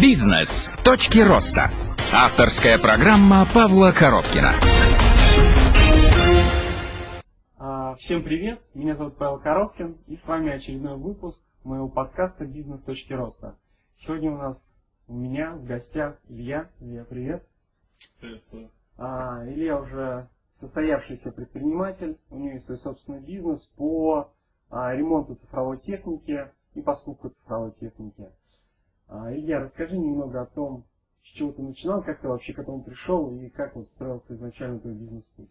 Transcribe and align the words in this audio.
Бизнес. 0.00 0.70
Точки 0.84 1.18
роста. 1.18 1.72
Авторская 2.14 2.78
программа 2.78 3.44
Павла 3.52 3.90
Коробкина. 3.90 4.50
А, 7.56 7.96
Всем 7.96 8.22
привет, 8.22 8.60
меня 8.74 8.94
зовут 8.94 9.16
Павел 9.16 9.40
Коробкин, 9.40 9.98
и 10.06 10.14
с 10.14 10.28
вами 10.28 10.52
очередной 10.52 10.96
выпуск 10.96 11.42
моего 11.64 11.88
подкаста 11.88 12.44
«Бизнес. 12.46 12.80
Точки 12.82 13.12
роста». 13.12 13.56
Сегодня 13.96 14.30
у 14.30 14.36
нас 14.36 14.76
у 15.08 15.14
меня 15.14 15.54
в 15.54 15.64
гостях 15.64 16.16
Илья. 16.28 16.70
Илья, 16.78 17.04
привет. 17.04 17.44
Приветствую. 18.20 18.70
А, 18.98 19.44
Илья 19.48 19.80
уже 19.80 20.28
состоявшийся 20.60 21.32
предприниматель, 21.32 22.18
у 22.30 22.38
него 22.38 22.54
есть 22.54 22.66
свой 22.66 22.78
собственный 22.78 23.20
бизнес 23.20 23.72
по 23.76 24.30
а, 24.70 24.94
ремонту 24.94 25.34
цифровой 25.34 25.78
техники 25.78 26.52
и 26.74 26.82
по 26.82 26.94
скупке 26.94 27.30
цифровой 27.30 27.72
техники. 27.72 28.28
А, 29.08 29.32
Илья, 29.34 29.60
расскажи 29.60 29.96
немного 29.96 30.42
о 30.42 30.46
том, 30.46 30.84
с 31.22 31.28
чего 31.28 31.52
ты 31.52 31.62
начинал, 31.62 32.02
как 32.02 32.20
ты 32.20 32.28
вообще 32.28 32.52
к 32.52 32.58
этому 32.58 32.82
пришел 32.82 33.34
и 33.40 33.48
как 33.48 33.74
вот 33.74 33.88
строился 33.88 34.34
изначально 34.34 34.80
твой 34.80 34.94
бизнес-путь. 34.94 35.50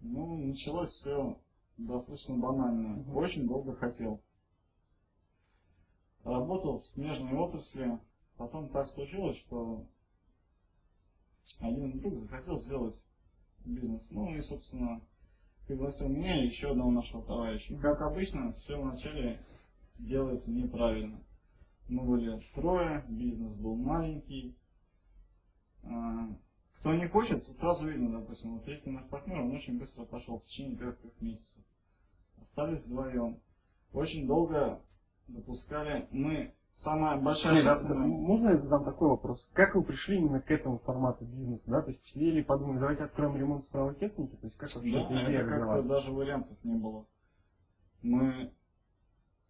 Ну, 0.00 0.36
началось 0.36 0.90
все 0.90 1.36
достаточно 1.76 2.36
банально. 2.36 3.04
Очень 3.12 3.48
долго 3.48 3.74
хотел. 3.74 4.22
Работал 6.22 6.78
в 6.78 6.84
смежной 6.84 7.34
отрасли. 7.34 7.98
Потом 8.36 8.68
так 8.68 8.86
случилось, 8.88 9.36
что 9.38 9.84
один 11.60 11.98
друг 12.00 12.20
захотел 12.20 12.56
сделать 12.56 13.02
бизнес. 13.64 14.10
Ну 14.10 14.32
и, 14.32 14.40
собственно, 14.40 15.00
пригласил 15.66 16.08
меня 16.08 16.40
и 16.40 16.46
еще 16.46 16.70
одного 16.70 16.92
нашего 16.92 17.24
товарища. 17.24 17.76
Как 17.78 18.00
обычно, 18.00 18.52
все 18.52 18.80
вначале 18.80 19.44
делается 19.98 20.50
неправильно. 20.52 21.20
Мы 21.88 22.04
были 22.04 22.40
трое, 22.54 23.04
бизнес 23.08 23.52
был 23.54 23.76
маленький. 23.76 24.56
А, 25.84 26.28
Кто 26.80 26.94
не 26.94 27.06
хочет, 27.08 27.44
тут 27.46 27.56
сразу 27.58 27.88
видно, 27.90 28.20
допустим, 28.20 28.54
вот 28.54 28.64
третий 28.64 28.90
наш 28.90 29.04
партнер, 29.08 29.40
он 29.40 29.52
очень 29.54 29.78
быстро 29.78 30.04
пошел 30.04 30.38
в 30.38 30.44
течение 30.44 30.76
трех 30.76 30.96
месяцев. 31.20 31.62
Остались 32.40 32.86
вдвоем. 32.86 33.40
Очень 33.92 34.26
долго 34.26 34.80
допускали. 35.28 36.08
Мы 36.10 36.54
самая 36.72 37.20
большая 37.20 37.54
Нет, 37.54 37.66
а, 37.66 37.74
ошибка- 37.74 37.94
Можно 37.94 38.48
я 38.50 38.56
задам 38.58 38.84
такой 38.84 39.08
вопрос? 39.10 39.48
Как 39.52 39.74
вы 39.74 39.82
пришли 39.84 40.16
именно 40.18 40.40
к 40.40 40.50
этому 40.50 40.78
формату 40.78 41.24
бизнеса? 41.24 41.70
Да? 41.70 41.82
То 41.82 41.88
есть 41.90 42.02
посидели 42.02 42.40
и 42.40 42.44
подумали, 42.44 42.78
давайте 42.78 43.04
откроем 43.04 43.36
ремонт 43.36 43.64
цифровой 43.66 43.94
техники? 43.96 44.34
То 44.36 44.46
есть 44.46 44.56
как 44.56 44.74
вообще 44.74 44.92
Да, 44.92 44.98
эта 45.04 45.24
идея 45.24 45.44
родилась? 45.44 45.86
даже 45.86 46.10
вариантов 46.12 46.56
не 46.64 46.74
было. 46.74 47.06
Мы 48.02 48.52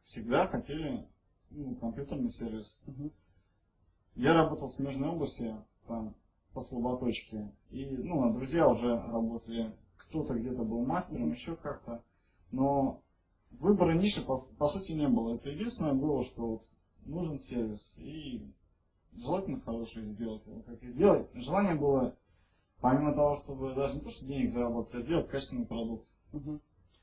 всегда 0.03 0.47
хотели 0.49 1.07
ну, 1.55 1.75
компьютерный 1.77 2.31
сервис. 2.31 2.81
Мгм. 2.87 3.13
Я 4.15 4.35
работал 4.35 4.69
в 4.69 4.73
смежной 4.73 5.11
области, 5.11 5.55
там, 5.87 6.15
по 6.53 6.61
слаботочке. 6.61 7.51
И, 7.71 7.87
ну, 7.87 8.25
а 8.25 8.33
друзья 8.33 8.69
уже 8.69 8.95
работали. 8.95 9.75
Кто-то 9.97 10.35
где-то 10.35 10.63
был 10.65 10.85
мастером, 10.85 11.33
еще 11.33 11.57
как-то. 11.57 12.03
Но 12.51 13.01
выбора 13.53 13.95
ниши, 13.95 14.23
по, 14.23 14.39
по 14.59 14.69
сути, 14.69 14.93
не 14.93 15.09
было. 15.09 15.37
Это 15.37 15.49
единственное 15.51 15.95
было, 15.95 16.25
что 16.25 16.47
вот 16.47 16.63
нужен 17.07 17.41
сервис. 17.41 17.95
И 17.99 18.43
желательно 19.15 19.61
хороший 19.61 20.03
сделать. 20.03 20.45
его. 20.47 20.61
Как 20.63 20.83
и 20.83 20.89
сделать. 20.89 21.29
Желание 21.35 21.75
было, 21.75 22.15
помимо 22.81 23.15
того, 23.15 23.37
чтобы 23.37 23.75
даже 23.75 23.95
не 23.95 24.01
то, 24.01 24.11
что 24.11 24.27
денег 24.27 24.51
заработать, 24.51 24.95
а 24.95 25.01
сделать 25.01 25.29
качественный 25.29 25.67
продукт. 25.67 26.07
Мгм. 26.33 26.61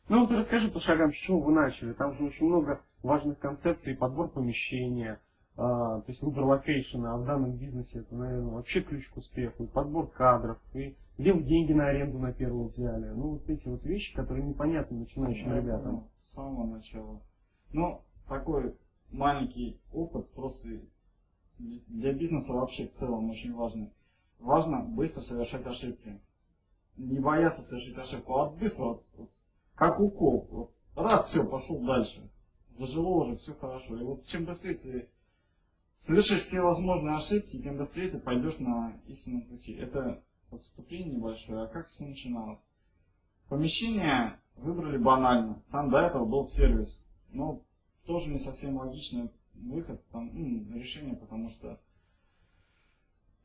Ну 0.10 0.22
вот 0.22 0.32
расскажи 0.32 0.70
по 0.70 0.80
шагам, 0.80 1.12
с 1.12 1.16
чего 1.16 1.40
вы 1.40 1.52
начали. 1.54 1.94
Там 1.94 2.14
же 2.14 2.26
очень 2.26 2.46
много 2.46 2.82
важных 3.04 3.40
концепций, 3.40 3.96
подбор 3.96 4.30
помещения, 4.30 5.20
а, 5.56 6.02
то 6.02 6.06
есть 6.08 6.22
выбор 6.22 6.46
локейшена, 6.46 7.14
а 7.14 7.18
в 7.18 7.26
данном 7.26 7.58
бизнесе 7.58 8.00
это, 8.00 8.16
наверное, 8.16 8.54
вообще 8.54 8.82
ключ 8.82 9.10
к 9.10 9.18
успеху, 9.18 9.64
и 9.64 9.68
подбор 9.68 10.10
кадров, 10.10 10.58
и 10.74 10.96
где 11.18 11.34
вы 11.34 11.44
деньги 11.44 11.74
на 11.74 11.88
аренду 11.88 12.18
на 12.18 12.32
первую 12.32 12.70
взяли. 12.70 13.10
Ну 13.10 13.32
вот 13.32 13.50
эти 13.50 13.68
вот 13.68 13.84
вещи, 13.84 14.16
которые 14.16 14.46
непонятны 14.46 15.00
начинающим 15.00 15.54
ребятам. 15.54 16.08
С 16.22 16.34
самого 16.34 16.66
начала. 16.66 17.20
Ну, 17.74 18.02
такой 18.30 18.76
маленький 19.12 19.82
опыт 19.92 20.30
просто 20.32 20.70
для 21.58 22.14
бизнеса 22.14 22.54
вообще 22.54 22.88
в 22.88 22.92
целом 22.92 23.30
очень 23.30 23.54
важный. 23.54 23.92
Важно 24.40 24.80
быстро 24.80 25.22
совершать 25.22 25.66
ошибки. 25.66 26.22
Не 26.96 27.20
бояться 27.20 27.62
совершить 27.62 27.98
ошибку, 27.98 28.36
а 28.36 28.50
быстро, 28.50 28.86
вот, 28.86 29.06
вот, 29.18 29.30
как 29.76 30.00
укол. 30.00 30.48
Вот, 30.50 30.72
раз, 30.96 31.28
все, 31.28 31.46
пошел 31.46 31.84
дальше. 31.86 32.30
Зажило 32.80 33.10
уже, 33.10 33.36
все 33.36 33.54
хорошо. 33.56 34.00
И 34.00 34.04
вот 34.04 34.26
чем 34.26 34.46
быстрее 34.46 34.76
ты 34.76 35.10
совершишь 36.00 36.44
все 36.44 36.62
возможные 36.62 37.16
ошибки, 37.16 37.62
тем 37.62 37.76
быстрее 37.76 38.08
ты 38.08 38.20
пойдешь 38.20 38.60
на 38.60 38.98
истинном 39.06 39.42
пути. 39.42 39.74
Это 39.74 40.24
отступление 40.50 41.16
небольшое. 41.16 41.64
А 41.64 41.68
как 41.68 41.88
все 41.88 42.06
начиналось? 42.06 42.60
Помещение 43.50 44.40
выбрали 44.56 44.98
банально. 44.98 45.62
Там 45.72 45.90
до 45.90 46.00
этого 46.00 46.24
был 46.24 46.46
сервис. 46.46 47.06
Но 47.34 47.62
тоже 48.06 48.30
не 48.30 48.40
совсем 48.40 48.78
логичный 48.78 49.30
выход, 49.56 50.02
там, 50.12 50.30
м, 50.30 50.74
решение, 50.74 51.18
потому 51.18 51.50
что 51.50 51.82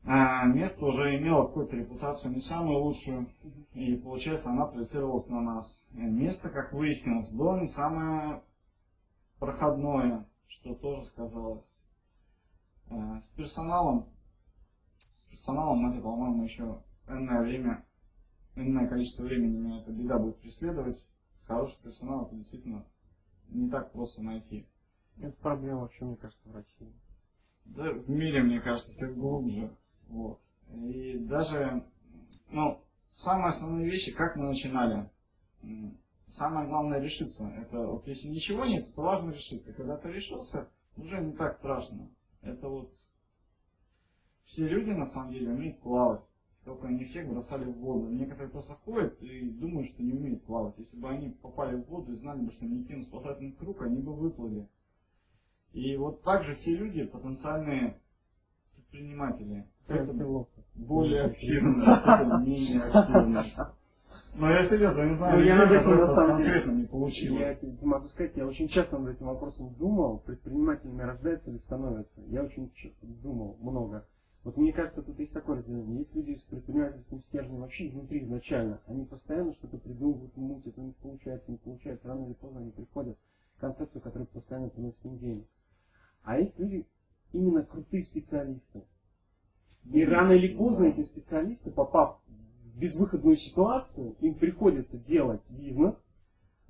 а, 0.05 0.45
место 0.45 0.85
уже 0.85 1.17
имело 1.17 1.45
какую-то 1.45 1.75
репутацию 1.75 2.31
не 2.31 2.39
самую 2.39 2.79
лучшую, 2.79 3.27
и 3.73 3.95
получается 3.95 4.49
она 4.51 4.65
проецировалась 4.65 5.27
на 5.27 5.41
нас. 5.41 5.83
Место, 5.91 6.49
как 6.49 6.71
выяснилось, 6.71 7.27
было 7.31 7.59
не 7.59 7.67
самое 7.67 8.41
проходное, 9.39 10.27
что 10.47 10.75
тоже 10.75 11.03
сказалось. 11.03 11.85
А, 12.89 13.21
с 13.21 13.27
персоналом, 13.29 14.09
с 14.97 15.23
персоналом 15.25 15.91
это, 15.91 16.01
по-моему, 16.01 16.43
еще 16.43 16.83
энное 17.07 17.41
время 17.41 17.85
энное 18.55 18.87
количество 18.87 19.23
времени 19.23 19.57
меня 19.57 19.81
эта 19.81 19.91
беда 19.91 20.17
будет 20.17 20.37
преследовать. 20.39 21.11
Хороший 21.45 21.83
персонал 21.83 22.25
это 22.25 22.35
действительно 22.35 22.85
не 23.49 23.69
так 23.69 23.91
просто 23.91 24.23
найти. 24.23 24.67
Это 25.17 25.35
проблема 25.37 25.81
вообще, 25.81 26.05
мне 26.05 26.15
кажется, 26.15 26.49
в 26.49 26.55
России. 26.55 26.93
Да, 27.65 27.91
в 27.91 28.09
мире, 28.09 28.43
мне 28.43 28.59
кажется, 28.59 28.91
все 28.91 29.13
глубже. 29.13 29.75
Вот. 30.07 30.39
И 30.73 31.17
даже, 31.19 31.85
ну, 32.49 32.81
самые 33.11 33.49
основные 33.49 33.89
вещи, 33.89 34.13
как 34.13 34.35
мы 34.35 34.47
начинали. 34.47 35.09
Самое 36.27 36.67
главное 36.67 36.99
решиться. 36.99 37.47
Это 37.49 37.85
вот 37.85 38.07
если 38.07 38.29
ничего 38.29 38.65
нет, 38.65 38.93
то 38.95 39.01
важно 39.01 39.31
решиться. 39.31 39.73
Когда 39.73 39.97
ты 39.97 40.11
решился, 40.11 40.69
уже 40.97 41.21
не 41.21 41.33
так 41.33 41.53
страшно. 41.53 42.09
Это 42.41 42.67
вот 42.67 42.91
все 44.43 44.67
люди 44.67 44.91
на 44.91 45.05
самом 45.05 45.33
деле 45.33 45.51
умеют 45.51 45.79
плавать. 45.79 46.21
Только 46.63 46.87
не 46.87 47.03
всех 47.03 47.29
бросали 47.29 47.65
в 47.65 47.77
воду. 47.77 48.09
Некоторые 48.09 48.49
просто 48.49 48.73
ходят 48.73 49.21
и 49.21 49.49
думают, 49.49 49.89
что 49.89 50.01
не 50.01 50.13
умеют 50.13 50.43
плавать. 50.45 50.77
Если 50.79 50.99
бы 50.99 51.09
они 51.09 51.29
попали 51.29 51.75
в 51.75 51.87
воду 51.87 52.11
и 52.11 52.15
знали 52.15 52.41
бы, 52.41 52.51
что 52.51 52.65
не 52.65 52.83
кинут 52.83 53.05
спасательный 53.05 53.51
круг, 53.51 53.81
они 53.83 54.01
бы 54.01 54.15
выплыли. 54.15 54.67
И 55.73 55.95
вот 55.97 56.23
так 56.23 56.43
же 56.43 56.55
все 56.55 56.75
люди 56.75 57.03
потенциальные 57.03 57.99
предприниматели. 58.73 59.67
Кто-то 59.85 60.13
философ. 60.17 60.65
более 60.73 61.25
активные, 61.25 61.87
а 61.87 61.99
кто-то 62.17 62.37
менее 62.37 62.81
активные. 62.81 63.43
Но 64.37 64.49
я 64.51 64.63
серьезно 64.63 65.03
не 65.07 65.13
знаю, 65.15 65.37
Ну, 65.39 65.43
я 65.45 65.55
над 65.55 65.71
этим, 65.71 65.97
на 65.97 66.07
самом 66.07 66.37
конкретно 66.37 66.71
не 66.71 66.81
Я 66.81 66.87
получилось. 66.87 67.41
это 67.41 67.65
не 67.67 67.85
могу 67.85 68.07
сказать, 68.07 68.35
я 68.35 68.45
очень 68.45 68.67
часто 68.67 68.97
над 68.97 69.15
этим 69.15 69.27
вопросом 69.27 69.73
думал, 69.75 70.19
предпринимателями 70.19 71.01
рождаются 71.01 71.51
или 71.51 71.57
становятся. 71.59 72.21
Я 72.27 72.43
очень 72.43 72.71
думал 73.01 73.57
много. 73.61 74.05
Вот 74.43 74.57
мне 74.57 74.73
кажется, 74.73 75.01
тут 75.01 75.17
есть 75.19 75.33
такое 75.33 75.57
разделение. 75.57 75.99
Есть 75.99 76.15
люди 76.15 76.35
с 76.35 76.45
предпринимательским 76.45 77.21
стержнем 77.21 77.61
вообще 77.61 77.87
изнутри 77.87 78.23
изначально. 78.23 78.79
Они 78.85 79.05
постоянно 79.05 79.53
что-то 79.53 79.77
придумывают, 79.77 80.37
мутят, 80.37 80.77
у 80.77 80.83
них 80.83 80.95
получается, 80.97 81.51
не 81.51 81.57
получается. 81.57 82.07
Рано 82.07 82.25
или 82.25 82.33
поздно 82.33 82.59
они 82.59 82.71
приходят 82.71 83.17
к 83.57 83.61
концепту, 83.61 83.99
который 83.99 84.27
постоянно 84.27 84.69
приносит 84.69 85.03
им 85.03 85.17
денег. 85.17 85.47
А 86.23 86.37
есть 86.39 86.59
люди, 86.59 86.85
именно 87.33 87.63
крутые 87.63 88.03
специалисты. 88.03 88.83
И 89.91 90.03
рано 90.03 90.31
или 90.33 90.55
поздно 90.55 90.85
эти 90.85 91.01
специалисты, 91.01 91.71
попав 91.71 92.19
безвыходную 92.75 93.37
ситуацию, 93.37 94.15
им 94.19 94.35
приходится 94.35 94.97
делать 94.97 95.41
бизнес, 95.49 96.05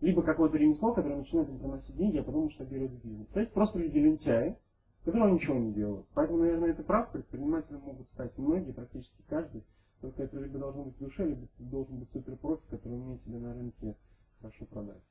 либо 0.01 0.21
какое-то 0.21 0.57
ремесло, 0.57 0.93
которое 0.93 1.17
начинает 1.17 1.49
им 1.49 1.59
приносить 1.59 1.95
деньги, 1.95 2.17
а 2.17 2.23
потом 2.23 2.45
масштабирует 2.45 2.91
бизнес. 3.03 3.27
То 3.29 3.39
есть 3.39 3.53
просто 3.53 3.79
люди 3.79 3.97
лентяи, 3.97 4.57
которые 5.03 5.33
ничего 5.33 5.55
не 5.55 5.73
делают. 5.73 6.05
Поэтому, 6.13 6.39
наверное, 6.39 6.71
это 6.71 6.83
прав, 6.83 7.11
предпринимателем 7.11 7.81
могут 7.81 8.07
стать 8.07 8.37
многие, 8.37 8.71
практически 8.71 9.21
каждый. 9.27 9.63
Только 10.01 10.23
это 10.23 10.39
либо 10.39 10.59
должно 10.59 10.83
быть 10.83 10.95
в 10.95 10.99
душе, 10.99 11.25
либо 11.25 11.47
ты 11.57 11.63
должен 11.63 11.97
быть 11.97 12.09
суперпрофи, 12.11 12.63
который 12.69 12.99
умеет 12.99 13.23
тебе 13.23 13.39
на 13.39 13.53
рынке 13.53 13.95
хорошо 14.41 14.65
продать. 14.65 15.01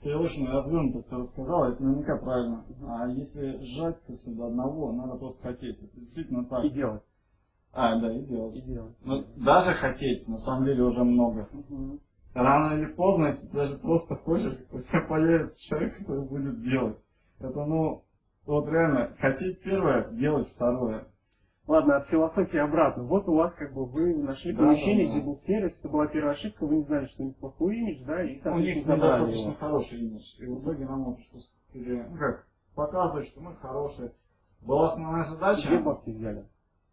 Ты 0.00 0.16
очень 0.16 0.48
развернуто 0.48 0.98
все 0.98 1.16
рассказал, 1.16 1.64
это 1.64 1.82
наверняка 1.82 2.16
правильно. 2.16 2.64
А 2.88 3.08
если 3.08 3.62
сжать 3.62 4.02
то 4.04 4.16
сюда 4.16 4.48
одного, 4.48 4.92
надо 4.92 5.14
просто 5.16 5.40
хотеть. 5.42 5.80
Это 5.80 6.00
действительно 6.00 6.44
так. 6.44 6.64
И 6.64 6.70
делать. 6.70 7.02
А, 7.72 7.98
да, 7.98 8.12
и 8.14 8.20
делать. 8.22 8.56
И 8.56 8.62
делать. 8.62 8.94
Ну, 9.02 9.24
даже 9.36 9.72
хотеть, 9.72 10.28
на 10.28 10.36
самом 10.36 10.66
деле, 10.66 10.82
уже 10.84 11.02
много. 11.04 11.48
Мгм. 11.52 12.00
Рано 12.34 12.74
или 12.78 12.92
поздно, 12.92 13.26
если 13.26 13.46
ты 13.48 13.56
даже 13.56 13.78
просто 13.78 14.16
хочешь, 14.16 14.58
у 14.70 14.78
тебя 14.78 15.00
появится 15.08 15.68
человек, 15.68 15.98
который 15.98 16.24
будет 16.26 16.60
делать. 16.62 16.98
Это, 17.40 17.64
ну, 17.64 18.04
Вот 18.46 18.66
реально, 18.68 19.14
хотеть 19.20 19.62
первое, 19.62 20.10
делать 20.12 20.48
второе. 20.48 21.06
Ладно, 21.68 21.96
от 21.96 22.08
философии 22.08 22.58
обратно. 22.58 23.04
Вот 23.04 23.28
у 23.28 23.34
вас 23.34 23.54
как 23.54 23.72
бы 23.72 23.86
вы 23.86 24.16
нашли 24.16 24.52
Да, 24.52 24.58
помещение, 24.64 25.06
да, 25.06 25.12
да. 25.12 25.18
где 25.18 25.26
был 25.26 25.34
сервис, 25.36 25.78
это 25.78 25.88
была 25.88 26.08
первая 26.08 26.34
ошибка, 26.34 26.66
вы 26.66 26.76
не 26.78 26.82
знали, 26.82 27.06
что 27.06 27.22
у 27.22 27.26
них 27.26 27.36
плохой 27.36 27.76
имидж, 27.76 28.04
да, 28.04 28.22
и, 28.24 28.36
У 28.48 28.58
них 28.58 28.76
недостаточно 28.84 29.30
его. 29.30 29.54
хороший 29.54 30.00
имидж. 30.00 30.24
И 30.40 30.46
в 30.46 30.60
итоге 30.60 30.84
нам 30.86 31.04
вот 31.04 31.16
пришлось 31.18 31.52
ну 31.74 32.16
как, 32.18 32.46
показывать, 32.74 33.28
что 33.28 33.40
мы 33.40 33.54
хорошие. 33.56 34.12
Была 34.62 34.88
основная 34.88 35.24
Где 35.24 35.34
задача, 35.34 35.78
бабки 35.78 36.10
взяли? 36.10 36.44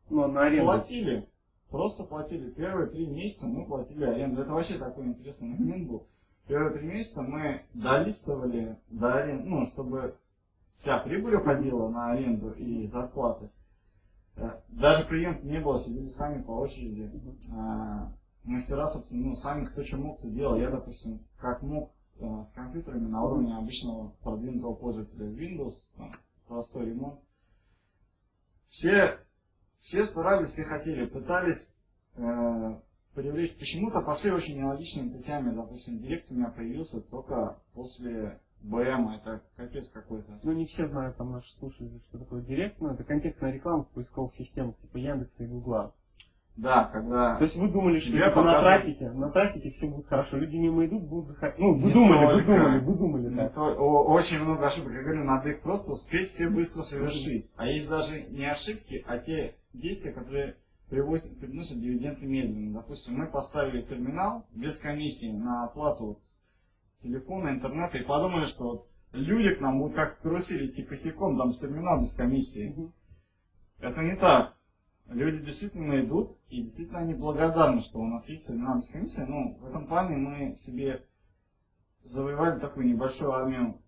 Ну, 0.10 0.28
на 0.28 0.42
аренду. 0.42 0.66
платили. 0.66 1.30
Просто 1.70 2.04
платили. 2.04 2.50
Первые 2.52 2.90
три 2.90 3.06
месяца 3.06 3.48
мы 3.48 3.66
платили 3.66 4.04
аренду. 4.04 4.42
Это 4.42 4.54
вообще 4.54 4.78
такой 4.78 5.06
интересный 5.06 5.50
момент 5.50 5.88
был. 5.88 6.08
Первые 6.48 6.74
три 6.74 6.88
месяца 6.88 7.22
мы 7.22 7.64
долистывали 7.74 8.78
до 8.90 9.14
аренды, 9.14 9.48
ну, 9.48 9.66
чтобы 9.66 10.16
вся 10.74 10.98
прибыль 11.00 11.36
уходила 11.36 11.90
на 11.90 12.12
аренду 12.12 12.52
и 12.52 12.86
зарплаты. 12.88 13.50
Э, 14.36 14.60
Даже 14.70 15.06
клиентов 15.06 15.44
не 15.44 15.60
было, 15.60 15.78
сидели 15.78 16.08
сами 16.08 16.42
по 16.42 16.52
очереди. 16.52 17.12
А, 17.56 18.12
Мастера, 18.44 18.88
собственно, 18.88 19.28
ну, 19.28 19.36
сами 19.36 19.66
кто 19.66 19.84
что 19.84 19.98
мог, 19.98 20.22
то 20.22 20.28
делал. 20.28 20.56
Я, 20.56 20.72
допустим, 20.72 21.20
как 21.38 21.62
мог 21.62 21.92
э, 22.20 22.44
с 22.48 22.52
компьютерами 22.54 23.08
на 23.08 23.24
уровне 23.24 23.56
обычного 23.56 24.10
продвинутого 24.24 24.74
пользователя 24.74 25.28
Windows, 25.28 25.74
там, 25.98 26.12
простой 26.48 26.88
ремонт. 26.88 27.20
Все, 28.66 29.20
все 29.80 30.04
старались, 30.04 30.50
все 30.50 30.64
хотели, 30.64 31.06
пытались 31.06 31.78
э, 32.16 32.80
привлечь. 33.14 33.58
Почему-то 33.58 34.02
пошли 34.02 34.32
очень 34.32 34.58
нелогичными 34.58 35.10
путями. 35.10 35.56
Допустим, 35.56 36.00
директ 36.00 36.30
у 36.32 36.36
меня 36.36 36.50
появился 36.50 37.02
только 37.02 37.60
после 37.74 38.40
БМ. 38.62 39.10
Это 39.10 39.42
капец 39.56 39.90
какой-то. 39.90 40.40
Ну, 40.44 40.52
не 40.52 40.66
все 40.66 40.88
знают, 40.88 41.18
там 41.18 41.32
наши 41.32 41.52
слушатели, 41.52 42.02
что 42.10 42.20
такое 42.20 42.42
директ, 42.42 42.80
ну, 42.80 42.90
это 42.94 43.04
контекстная 43.04 43.52
реклама 43.52 43.84
в 43.84 43.92
поисковых 43.92 44.34
системах, 44.34 44.78
типа 44.78 44.98
Яндекса 44.98 45.46
и 45.46 45.48
Гугла. 45.48 45.94
Да, 46.62 46.90
когда... 46.92 47.38
То 47.38 47.44
есть 47.46 47.56
вы 47.58 47.70
думали, 47.70 48.00
что 48.00 48.12
типа, 48.12 48.20
на 48.26 48.30
показывают. 48.32 48.64
трафике, 48.64 49.10
на 49.12 49.30
трафике 49.32 49.70
все 49.70 49.90
будет 49.90 50.08
хорошо, 50.08 50.38
люди 50.38 50.58
мимо 50.58 50.86
идут, 50.86 51.04
будут 51.04 51.28
заходить. 51.28 51.58
Ну, 51.58 51.74
вы 51.76 51.88
Не 51.88 51.94
думали, 51.94 52.26
вы 52.26 52.32
только. 52.34 52.48
думали, 52.48 52.80
вы 52.80 52.96
думали, 52.96 53.30
да. 53.30 53.50
то- 53.50 53.76
о- 53.80 54.04
очень 54.14 54.44
много 54.44 54.68
ошибок. 54.68 54.92
Я 54.92 55.02
говорю, 55.04 55.24
надо 55.24 55.50
их 55.50 55.62
просто 55.62 55.94
успеть 55.94 56.28
все 56.28 56.50
быстро 56.50 56.82
совершить. 56.82 57.50
А 57.56 57.66
есть 57.66 57.88
даже 57.88 58.24
не 58.24 58.46
ошибки, 58.46 59.04
а 59.08 59.20
те 59.20 59.56
действия, 59.74 60.12
которые 60.12 60.58
привозят, 60.90 61.40
приносят 61.40 61.80
дивиденды 61.80 62.26
медленно. 62.26 62.82
Допустим, 62.82 63.16
мы 63.20 63.28
поставили 63.28 63.82
терминал 63.82 64.46
без 64.54 64.78
комиссии 64.80 65.32
на 65.32 65.64
оплату 65.64 66.20
телефона, 67.02 67.50
интернета 67.52 68.00
и 68.00 68.04
подумали, 68.04 68.44
что 68.46 68.64
вот 68.66 68.88
люди 69.14 69.54
к 69.56 69.62
нам 69.62 69.80
будут 69.80 69.96
как 69.96 70.20
карусели 70.20 70.68
идти 70.68 70.84
косяком, 70.84 71.38
там 71.38 71.52
с 71.52 71.60
терминал 71.60 72.02
без 72.02 72.14
комиссии. 72.14 72.74
Мгм. 72.76 72.94
Это 73.80 74.02
не 74.02 74.16
так. 74.18 74.56
Люди 75.10 75.44
действительно 75.44 76.00
идут, 76.02 76.40
и 76.50 76.62
действительно 76.62 77.00
они 77.00 77.16
благодарны, 77.16 77.82
что 77.82 78.00
у 78.00 78.06
нас 78.06 78.30
есть 78.30 78.50
без 78.52 78.90
комиссии. 78.90 79.26
Ну, 79.28 79.58
в 79.60 79.66
этом 79.66 79.88
плане 79.88 80.18
мы 80.18 80.56
себе 80.56 81.04
завоевали 82.04 82.60
такую 82.60 82.88
небольшую 82.88 83.32
армию 83.32 83.82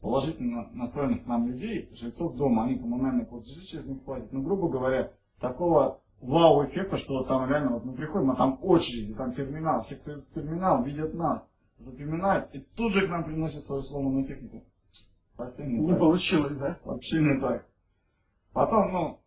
положительно 0.00 0.68
настроенных 0.72 1.26
нам 1.26 1.46
людей, 1.46 1.88
жильцов 1.92 2.34
дома, 2.34 2.64
они 2.64 2.76
коммунальные 2.76 3.26
платежи 3.26 3.64
через 3.64 3.86
них 3.86 4.02
платят. 4.02 4.32
Ну, 4.32 4.42
грубо 4.42 4.68
говоря, 4.68 5.12
такого 5.40 6.00
вау-эффекта, 6.20 6.98
что 6.98 7.22
там 7.24 7.48
реально, 7.48 7.74
вот 7.74 7.84
мы 7.84 7.94
приходим, 7.94 8.30
а 8.30 8.36
там 8.36 8.58
очереди, 8.62 9.14
там 9.14 9.32
терминал, 9.32 9.82
все, 9.82 9.96
кто 9.96 10.12
идет 10.12 10.28
в 10.28 10.34
терминал, 10.34 10.82
видят 10.82 11.14
нас, 11.14 11.42
запоминают, 11.78 12.52
и 12.54 12.60
тут 12.74 12.92
же 12.92 13.06
к 13.06 13.10
нам 13.10 13.24
приносят 13.24 13.62
свою 13.62 13.82
сломанную 13.82 14.26
технику. 14.26 14.64
Совсем 15.36 15.68
не, 15.68 15.78
Не 15.78 15.90
так. 15.90 16.00
получилось, 16.00 16.56
да? 16.56 16.78
Вообще 16.84 17.20
не 17.20 17.40
так. 17.40 17.64
Потом, 18.52 18.92
ну, 18.92 19.20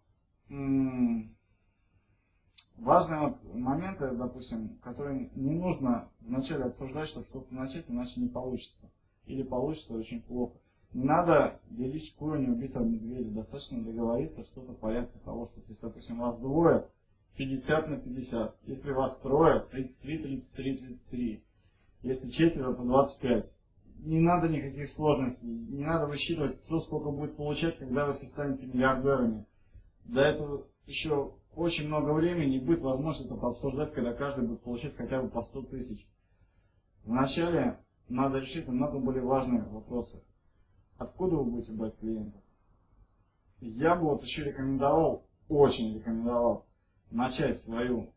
важные 2.78 3.22
вот 3.22 3.54
моменты, 3.54 4.12
допустим, 4.12 4.78
которые 4.80 5.30
не 5.36 5.56
нужно 5.56 6.10
вначале 6.20 6.66
обсуждать, 6.66 7.08
чтобы 7.08 7.26
что-то 7.28 7.54
начать, 7.54 7.86
иначе 7.90 8.20
не 8.20 8.28
получится. 8.28 8.92
Или 9.26 9.44
получится 9.44 9.94
очень 9.94 10.22
плохо. 10.22 10.58
Не 10.94 11.06
надо 11.06 11.60
делить 11.70 12.08
шкуру 12.08 12.38
неубитого 12.38 12.84
медведя. 12.84 13.30
Достаточно 13.30 13.82
договориться 13.82 14.44
что-то 14.44 14.74
порядка 14.74 15.20
того, 15.20 15.46
что 15.46 15.62
если, 15.62 15.82
допустим, 15.82 16.20
вас 16.20 16.38
двое, 16.40 16.88
50 17.38 17.88
на 17.88 17.98
50. 17.98 18.56
Если 18.66 18.92
вас 18.92 19.20
трое, 19.20 19.62
33, 19.72 20.18
33, 20.18 20.78
33. 20.78 21.44
Если 22.02 22.30
четверо, 22.30 22.74
то 22.74 22.84
25. 22.84 23.56
Не 24.00 24.20
надо 24.20 24.50
никаких 24.50 24.90
сложностей. 24.90 25.50
Не 25.50 25.86
надо 25.86 26.08
высчитывать, 26.08 26.60
кто 26.62 26.80
сколько 26.80 27.12
будет 27.12 27.38
получать, 27.38 27.78
когда 27.78 28.06
вы 28.06 28.14
все 28.14 28.26
станете 28.26 28.66
миллиардерами. 28.66 29.46
До 30.06 30.22
этого 30.22 30.68
еще 30.86 31.36
очень 31.56 31.88
много 31.88 32.12
времени 32.12 32.60
будет 32.60 32.82
возможность 32.82 33.28
это 33.30 33.36
пообсуждать, 33.36 33.94
когда 33.94 34.14
каждый 34.14 34.48
будет 34.48 34.62
получать 34.62 34.96
хотя 34.96 35.22
бы 35.22 35.30
по 35.30 35.42
100 35.42 35.64
тысяч. 35.64 36.08
Вначале 37.04 37.80
надо 38.08 38.40
решить 38.40 38.68
намного 38.68 39.00
более 39.00 39.24
важные 39.24 39.64
вопросы. 39.64 40.24
Откуда 40.98 41.38
вы 41.38 41.46
будете 41.46 41.74
брать 41.74 41.98
клиентов? 41.98 42.42
Я 43.60 43.96
бы 43.96 44.10
вот 44.10 44.24
еще 44.24 44.44
рекомендовал, 44.44 45.26
очень 45.50 45.96
рекомендовал, 45.96 46.66
начать 47.10 47.60
свою, 47.60 48.14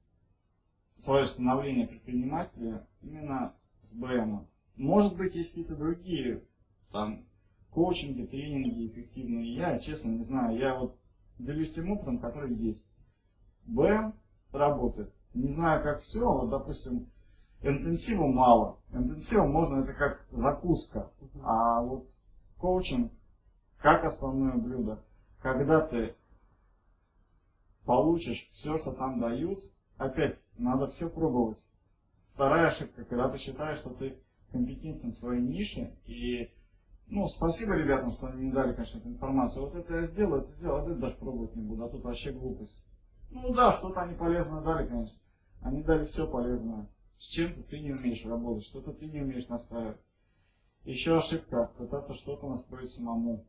свое 0.94 1.26
становление 1.26 1.86
предпринимателя 1.86 2.86
именно 3.02 3.54
с 3.82 3.92
БМа. 3.92 4.46
Может 4.76 5.16
быть, 5.16 5.34
есть 5.34 5.50
какие-то 5.50 5.76
другие 5.76 6.42
там 6.92 7.24
коучинги, 7.70 8.26
тренинги 8.26 8.86
эффективные. 8.86 9.54
Я, 9.54 9.78
честно, 9.78 10.10
не 10.10 10.22
знаю. 10.22 10.56
Я 10.58 10.78
вот 10.78 10.98
делюсь 11.38 11.74
тем 11.74 11.90
опытом, 11.90 12.18
который 12.18 12.54
есть. 12.54 12.88
БМ 13.66 14.14
работает. 14.52 15.12
Не 15.32 15.48
знаю, 15.48 15.82
как 15.82 16.00
все, 16.00 16.20
вот, 16.20 16.50
допустим, 16.50 17.08
интенсива 17.62 18.26
мало. 18.26 18.78
Интенсива 18.92 19.46
можно, 19.46 19.82
это 19.82 19.92
как 19.92 20.24
закуска. 20.30 21.10
А 21.42 21.82
вот 21.82 22.08
коучинг 22.58 23.12
как 23.78 24.04
основное 24.04 24.54
блюдо. 24.54 25.04
Когда 25.40 25.80
ты 25.86 26.14
получишь 27.84 28.48
все, 28.50 28.78
что 28.78 28.92
там 28.92 29.20
дают, 29.20 29.62
опять 29.98 30.42
надо 30.56 30.86
все 30.86 31.10
пробовать. 31.10 31.70
Вторая 32.32 32.68
ошибка, 32.68 33.04
когда 33.04 33.28
ты 33.28 33.38
считаешь, 33.38 33.78
что 33.78 33.90
ты 33.90 34.16
компетентен 34.50 35.12
в 35.12 35.18
своей 35.18 35.42
нише, 35.42 35.94
и, 36.06 36.50
ну, 37.06 37.26
спасибо 37.26 37.74
ребятам, 37.74 38.10
что 38.10 38.26
они 38.26 38.42
мне 38.44 38.52
дали, 38.52 38.72
конечно, 38.72 38.98
эту 38.98 39.08
информацию. 39.08 39.64
Вот 39.64 39.76
это 39.76 39.94
я 39.94 40.06
сделаю, 40.06 40.42
это 40.42 40.52
сделал, 40.54 40.78
а 40.78 40.82
это 40.82 40.94
даже 40.94 41.16
пробовать 41.16 41.54
не 41.54 41.62
буду, 41.62 41.84
а 41.84 41.88
тут 41.88 42.02
вообще 42.02 42.32
глупость. 42.32 42.86
Ну 43.30 43.52
да, 43.52 43.72
что-то 43.72 44.02
они 44.02 44.14
полезное 44.14 44.62
дали, 44.62 44.86
конечно. 44.86 45.18
Они 45.60 45.82
дали 45.82 46.04
все 46.04 46.26
полезное. 46.26 46.88
С 47.18 47.24
чем-то 47.26 47.62
ты 47.62 47.80
не 47.80 47.92
умеешь 47.92 48.24
работать, 48.24 48.66
что-то 48.66 48.92
ты 48.92 49.06
не 49.06 49.20
умеешь 49.20 49.48
настраивать. 49.48 50.00
Еще 50.84 51.16
ошибка, 51.16 51.70
пытаться 51.78 52.14
что-то 52.14 52.48
настроить 52.48 52.90
самому. 52.90 53.46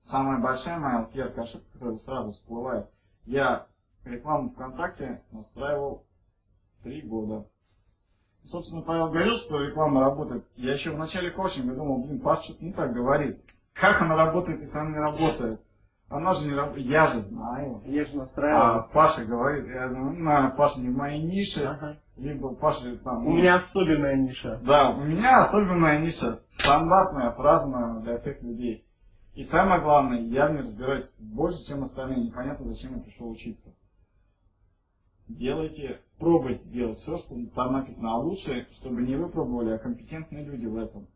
Самая 0.00 0.40
большая 0.40 0.78
моя 0.78 1.02
вот 1.02 1.14
яркая 1.14 1.44
ошибка, 1.44 1.72
которая 1.72 1.98
сразу 1.98 2.30
всплывает. 2.30 2.88
Я 3.24 3.66
рекламу 4.04 4.48
ВКонтакте 4.48 5.22
настраивал 5.32 6.06
три 6.82 7.02
года. 7.02 7.48
Собственно, 8.44 8.82
Павел 8.82 9.08
говорил, 9.10 9.34
что 9.34 9.60
реклама 9.60 10.00
работает. 10.00 10.44
Я 10.56 10.72
еще 10.72 10.90
в 10.90 10.98
начале 10.98 11.30
коучинга 11.30 11.74
думал, 11.74 11.98
блин, 11.98 12.20
Паш 12.20 12.44
что-то 12.44 12.64
не 12.64 12.72
так 12.72 12.92
говорит. 12.94 13.38
Как 13.74 14.00
она 14.00 14.16
работает, 14.16 14.60
если 14.60 14.78
она 14.78 14.90
не 14.90 14.98
работает? 14.98 15.60
Она 16.08 16.32
же 16.32 16.46
не 16.48 16.54
работает. 16.54 16.86
Я 16.86 17.06
же 17.06 17.20
знаю. 17.20 17.82
Я 17.84 18.04
же 18.06 18.12
А 18.14 18.16
настраивал. 18.16 18.88
Паша 18.92 19.24
говорит, 19.26 19.66
я 19.68 19.88
думаю, 19.88 20.12
наверное, 20.18 20.50
Паша 20.50 20.80
не 20.80 20.88
в 20.88 20.96
моей 20.96 21.22
нише, 21.22 21.64
Ага. 21.66 21.98
либо 22.16 22.54
Паша 22.54 22.96
там... 22.96 23.26
У 23.26 23.32
меня 23.32 23.56
особенная 23.56 24.16
ниша. 24.16 24.58
Да, 24.64 24.90
у 24.90 25.04
меня 25.04 25.38
особенная 25.42 25.98
ниша, 25.98 26.40
стандартная, 26.50 27.30
праздная 27.32 28.00
для 28.00 28.16
всех 28.16 28.42
людей. 28.42 28.86
И 29.34 29.42
самое 29.44 29.82
главное, 29.82 30.20
я 30.22 30.48
в 30.48 30.52
ней 30.52 30.60
разбираюсь 30.62 31.08
больше, 31.18 31.64
чем 31.66 31.82
остальные. 31.84 32.24
Непонятно, 32.24 32.66
зачем 32.72 32.96
я 32.96 33.02
пришел 33.02 33.30
учиться. 33.30 33.74
Делайте, 35.28 36.00
пробуйте 36.18 36.66
делать 36.70 36.96
все, 36.96 37.18
что 37.18 37.34
там 37.54 37.74
написано. 37.74 38.14
А 38.14 38.18
лучше, 38.18 38.66
чтобы 38.72 39.02
не 39.02 39.14
вы 39.16 39.28
пробовали, 39.28 39.70
а 39.70 39.78
компетентные 39.78 40.44
люди 40.44 40.64
в 40.64 40.76
этом. 40.76 41.06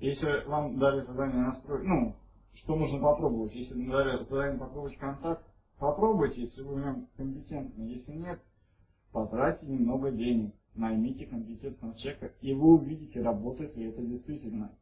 Если 0.00 0.44
вам 0.46 0.78
дали 0.78 1.00
задание 1.00 1.42
настроить, 1.42 1.86
ну, 1.86 2.16
что 2.52 2.74
нужно 2.74 3.00
попробовать? 3.00 3.54
Если 3.54 3.88
дали 3.88 4.22
задание 4.24 4.58
попробовать 4.58 4.98
контакт, 4.98 5.44
попробуйте, 5.78 6.40
если 6.40 6.62
вы 6.62 6.74
в 6.74 6.80
нем 6.80 7.08
компетентны. 7.16 7.84
Если 7.84 8.12
нет, 8.12 8.40
потратьте 9.12 9.66
немного 9.66 10.10
денег, 10.10 10.52
наймите 10.74 11.26
компетентного 11.26 11.96
человека, 11.96 12.32
и 12.40 12.52
вы 12.52 12.74
увидите, 12.74 13.22
работает 13.22 13.76
ли 13.76 13.86
это 13.86 14.02
действительно. 14.02 14.76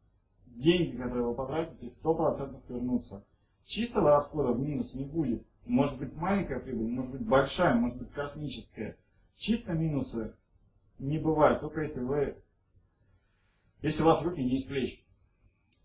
Деньги, 0.47 0.97
которые 0.97 1.27
вы 1.27 1.35
потратите, 1.35 1.87
100% 2.01 2.61
вернутся. 2.69 3.23
Чистого 3.63 4.09
расхода 4.09 4.53
в 4.53 4.59
минус 4.59 4.95
не 4.95 5.05
будет. 5.05 5.45
Может 5.65 5.99
быть 5.99 6.13
маленькая 6.15 6.59
прибыль, 6.59 6.87
может 6.87 7.13
быть 7.13 7.27
большая, 7.27 7.73
может 7.75 7.97
быть 7.97 8.11
космическая. 8.11 8.97
Чисто 9.35 9.73
минусы 9.73 10.35
не 10.99 11.17
бывает, 11.17 11.59
только 11.59 11.81
если 11.81 12.01
вы, 12.01 12.37
если 13.81 14.03
у 14.03 14.05
вас 14.05 14.23
руки 14.23 14.43
не 14.43 14.55
из 14.55 14.63
плеч. 14.65 15.03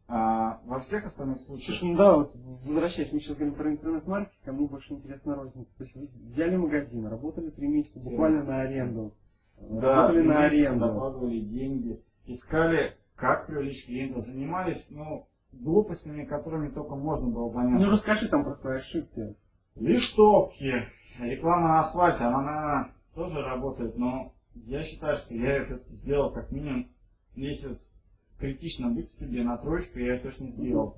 А, 0.07 0.61
во 0.65 0.81
всех 0.81 1.07
остальных 1.07 1.41
случаях... 1.41 1.79
Слушай, 1.79 1.93
ну 1.93 1.97
да, 1.97 2.17
вот 2.17 2.29
возвращаясь, 2.65 3.13
мы 3.13 3.21
сейчас 3.21 3.37
говорим 3.37 3.55
про 3.55 3.71
интернет-маркетинг, 3.71 4.55
мне 4.55 4.67
больше 4.67 4.93
интересна 4.93 5.37
розница. 5.37 5.77
То 5.77 5.85
есть 5.85 5.95
вы 5.95 6.03
взяли 6.27 6.57
магазин, 6.57 7.07
работали 7.07 7.51
три 7.51 7.69
месяца 7.69 8.11
буквально 8.11 8.43
на 8.45 8.61
аренду. 8.63 9.15
Да, 9.57 9.95
работали 9.95 10.27
на 10.27 10.45
аренду. 10.45 10.81
закладывали 10.81 11.41
деньги, 11.41 12.03
искали, 12.27 12.97
как 13.15 13.47
привлечь 13.47 13.87
клиента, 13.87 14.21
занимались, 14.21 14.91
ну, 14.91 15.29
глупостями, 15.53 16.25
которыми 16.25 16.71
только 16.71 16.97
можно 16.97 17.33
было 17.33 17.49
заняться. 17.51 17.87
Ну 17.87 17.93
расскажи 17.93 18.29
там 18.29 18.45
про 18.45 18.55
свои 18.55 18.79
ошибки. 18.79 19.37
Листовки, 19.81 20.87
реклама 21.19 21.69
на 21.69 21.81
асфальте, 21.81 22.25
она, 22.25 22.43
наверное, 22.43 22.95
тоже 23.15 23.41
работает, 23.41 23.97
но 23.97 24.35
я 24.67 24.83
считаю, 24.83 25.17
что 25.17 25.35
я 25.35 25.63
их 25.63 25.83
сделал 25.89 26.31
как 26.31 26.51
минимум, 26.53 26.89
если 27.35 27.79
критично 28.39 28.91
быть 28.91 29.09
к 29.09 29.13
себе 29.13 29.43
на 29.43 29.57
троечку, 29.57 29.99
я 29.99 30.17
это 30.17 30.25
точно 30.25 30.51
сделал. 30.51 30.95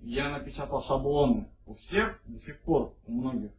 Я 0.00 0.30
напечатал 0.30 0.82
шаблоны. 0.82 1.48
У 1.66 1.72
всех 1.72 2.20
до 2.26 2.36
сих 2.36 2.60
пор, 2.60 2.94
у 3.06 3.12
многих, 3.12 3.50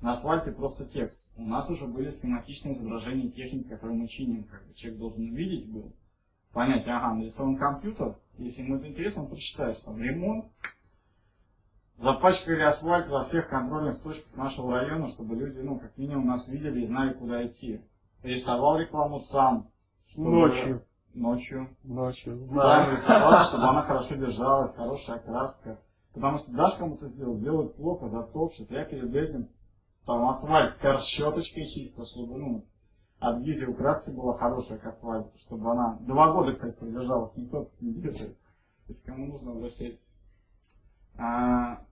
на 0.00 0.12
асфальте 0.12 0.52
просто 0.52 0.86
текст. 0.86 1.30
У 1.36 1.42
нас 1.42 1.68
уже 1.68 1.86
были 1.86 2.08
схематичные 2.08 2.74
изображения 2.74 3.30
техники, 3.30 3.68
которые 3.68 3.98
мы 3.98 4.06
чиним. 4.06 4.44
Как 4.44 4.64
бы 4.64 4.74
человек 4.74 5.00
должен 5.00 5.30
увидеть 5.30 5.68
был, 5.68 5.92
понять, 6.52 6.86
ага, 6.86 7.14
нарисован 7.14 7.56
компьютер. 7.56 8.16
Если 8.38 8.62
ему 8.62 8.76
это 8.76 8.86
интересно, 8.86 9.22
он 9.22 9.30
прочитает, 9.30 9.76
что 9.76 9.86
там 9.86 10.00
ремонт. 10.00 10.46
Запачкали 11.98 12.60
асфальт 12.62 13.08
во 13.08 13.22
всех 13.22 13.48
контрольных 13.48 14.02
точках 14.02 14.34
нашего 14.36 14.72
района, 14.72 15.08
чтобы 15.08 15.36
люди, 15.36 15.58
ну, 15.60 15.78
как 15.78 15.96
минимум, 15.96 16.26
нас 16.26 16.48
видели 16.48 16.82
и 16.82 16.86
знали, 16.86 17.12
куда 17.12 17.46
идти. 17.46 17.80
Рисовал 18.22 18.78
рекламу 18.78 19.20
сам. 19.20 19.70
чтобы- 20.08 20.30
Ночью. 20.30 20.84
Ночью. 21.14 21.76
Ночью. 21.84 22.38
Сам 22.40 22.90
рисовал, 22.92 23.38
чтобы 23.44 23.64
она 23.64 23.82
хорошо 23.82 24.16
держалась, 24.16 24.74
хорошая 24.74 25.18
краска. 25.20 25.80
Потому 26.12 26.38
что 26.38 26.52
дашь 26.52 26.74
кому-то 26.76 27.06
сделать, 27.06 27.40
делают 27.40 27.76
плохо, 27.76 28.08
затопчет. 28.08 28.70
Я 28.70 28.84
перед 28.84 29.14
этим 29.14 29.48
там 30.04 30.28
асфальт 30.28 30.76
кар 30.78 31.00
щеточкой 31.00 31.64
чисто, 31.66 32.04
чтобы, 32.06 32.36
ну, 32.38 32.64
от 33.20 33.40
гизи 33.40 33.64
у 33.66 33.74
краски 33.74 34.10
была 34.10 34.36
хорошая 34.36 34.78
к 34.78 34.84
асфальту, 34.86 35.30
чтобы 35.38 35.70
она 35.70 35.98
два 36.00 36.32
года, 36.32 36.52
кстати, 36.52 36.76
продержалась, 36.76 37.34
никто 37.36 37.64
не 37.80 37.92
делает. 37.94 38.36
Если 38.86 39.06
кому 39.06 39.26
нужно, 39.26 39.52
обращайтесь. 39.52 40.13
А, 41.16 41.84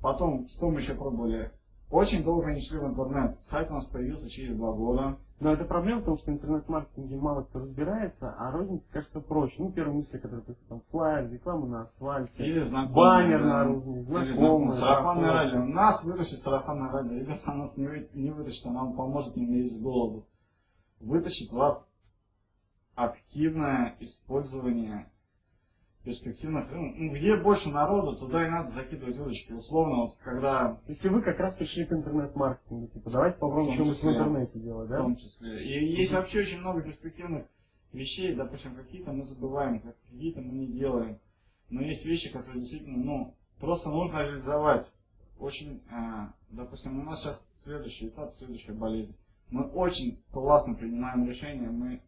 потом, 0.00 0.46
что 0.46 0.70
мы 0.70 0.80
еще 0.80 0.94
пробовали? 0.94 1.52
Очень 1.90 2.22
долго 2.22 2.52
не 2.52 2.60
шли 2.60 2.78
в 2.78 2.84
интернет. 2.84 3.40
Сайт 3.42 3.70
у 3.70 3.74
нас 3.74 3.84
появился 3.86 4.30
через 4.30 4.56
два 4.56 4.72
года. 4.72 5.18
Но 5.40 5.52
это 5.54 5.64
проблема 5.64 6.02
в 6.02 6.04
том, 6.04 6.18
что 6.18 6.30
в 6.30 6.34
интернет-маркетинге 6.34 7.16
мало 7.16 7.42
кто 7.42 7.60
разбирается, 7.60 8.34
а 8.38 8.52
розница 8.52 8.92
кажется 8.92 9.20
проще. 9.20 9.54
Ну, 9.58 9.72
первая 9.72 9.96
мысль, 9.96 10.18
которая 10.20 10.42
приходит, 10.42 10.68
там, 10.68 10.82
флайер, 10.90 11.32
реклама 11.32 11.66
на 11.66 11.82
асфальте, 11.82 12.44
Или 12.44 12.60
знакомые. 12.60 12.94
баннер 12.94 13.44
на 13.44 13.64
рознице, 13.64 14.02
знакомые. 14.02 14.32
знакомые. 14.34 14.72
Сарафанное 14.72 15.32
радио. 15.32 15.64
Нас 15.64 16.04
вытащит 16.04 16.38
сарафанное 16.38 16.92
радио. 16.92 17.12
Ребята, 17.12 17.52
нас 17.54 17.76
не, 17.78 17.88
не 18.12 18.30
вытащит, 18.30 18.66
она 18.66 18.84
вам 18.84 18.92
поможет 18.92 19.34
не 19.36 19.46
лезть 19.46 19.78
в 19.78 19.82
голову. 19.82 20.26
Вытащит 21.00 21.50
вас 21.52 21.90
активное 22.94 23.96
использование 23.98 25.10
перспективных 26.04 26.70
рынков. 26.70 26.98
Ну, 26.98 27.12
где 27.12 27.36
больше 27.36 27.70
народу, 27.70 28.16
туда 28.16 28.46
и 28.46 28.50
надо 28.50 28.70
закидывать 28.70 29.18
удочки. 29.18 29.52
Условно, 29.52 29.96
вот 30.04 30.16
когда 30.22 30.74
То 30.74 30.82
есть 30.88 31.04
вы 31.04 31.22
как 31.22 31.38
раз 31.38 31.54
пришли 31.54 31.84
к 31.84 31.92
интернет-маркетингу, 31.92 32.88
типа, 32.88 33.10
давайте 33.10 33.38
попробуем 33.38 33.72
В 33.72 33.74
что-нибудь 33.74 34.02
в 34.02 34.08
интернете 34.08 34.58
делать, 34.60 34.88
в 34.88 34.90
да? 34.90 34.98
том 34.98 35.16
числе. 35.16 35.62
И 35.64 35.94
есть 35.96 36.12
вообще 36.12 36.40
очень 36.40 36.60
много 36.60 36.82
перспективных 36.82 37.46
вещей, 37.92 38.34
допустим, 38.34 38.74
какие-то 38.74 39.12
мы 39.12 39.24
забываем, 39.24 39.80
как- 39.80 39.96
какие-то 40.10 40.40
мы 40.40 40.52
не 40.52 40.66
делаем. 40.68 41.18
Но 41.68 41.82
есть 41.82 42.06
вещи, 42.06 42.32
которые 42.32 42.60
действительно, 42.60 42.98
ну, 42.98 43.34
просто 43.58 43.90
нужно 43.90 44.18
реализовать. 44.18 44.92
Очень, 45.38 45.82
а, 45.90 46.32
допустим, 46.50 47.00
у 47.00 47.02
нас 47.02 47.20
сейчас 47.22 47.54
следующий 47.62 48.08
этап, 48.08 48.34
следующая 48.36 48.72
болезнь. 48.72 49.14
Мы 49.50 49.64
очень 49.64 50.22
классно 50.32 50.74
принимаем 50.74 51.26
решения, 51.28 51.68
мы 51.68 52.00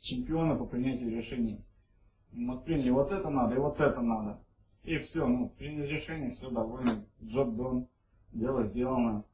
чемпионы 0.00 0.56
по 0.56 0.66
принятию 0.66 1.10
решений. 1.10 1.60
Мы 2.32 2.58
приняли 2.60 2.90
вот 2.90 3.12
это 3.12 3.30
надо 3.30 3.54
и 3.54 3.58
вот 3.58 3.80
это 3.80 4.00
надо. 4.00 4.38
И 4.84 4.96
все, 4.98 5.26
ну, 5.26 5.48
приняли 5.50 5.86
решение, 5.86 6.30
все 6.30 6.50
довольны, 6.50 7.04
job 7.20 7.54
done, 7.56 7.86
дело 8.32 8.64
сделано. 8.66 9.24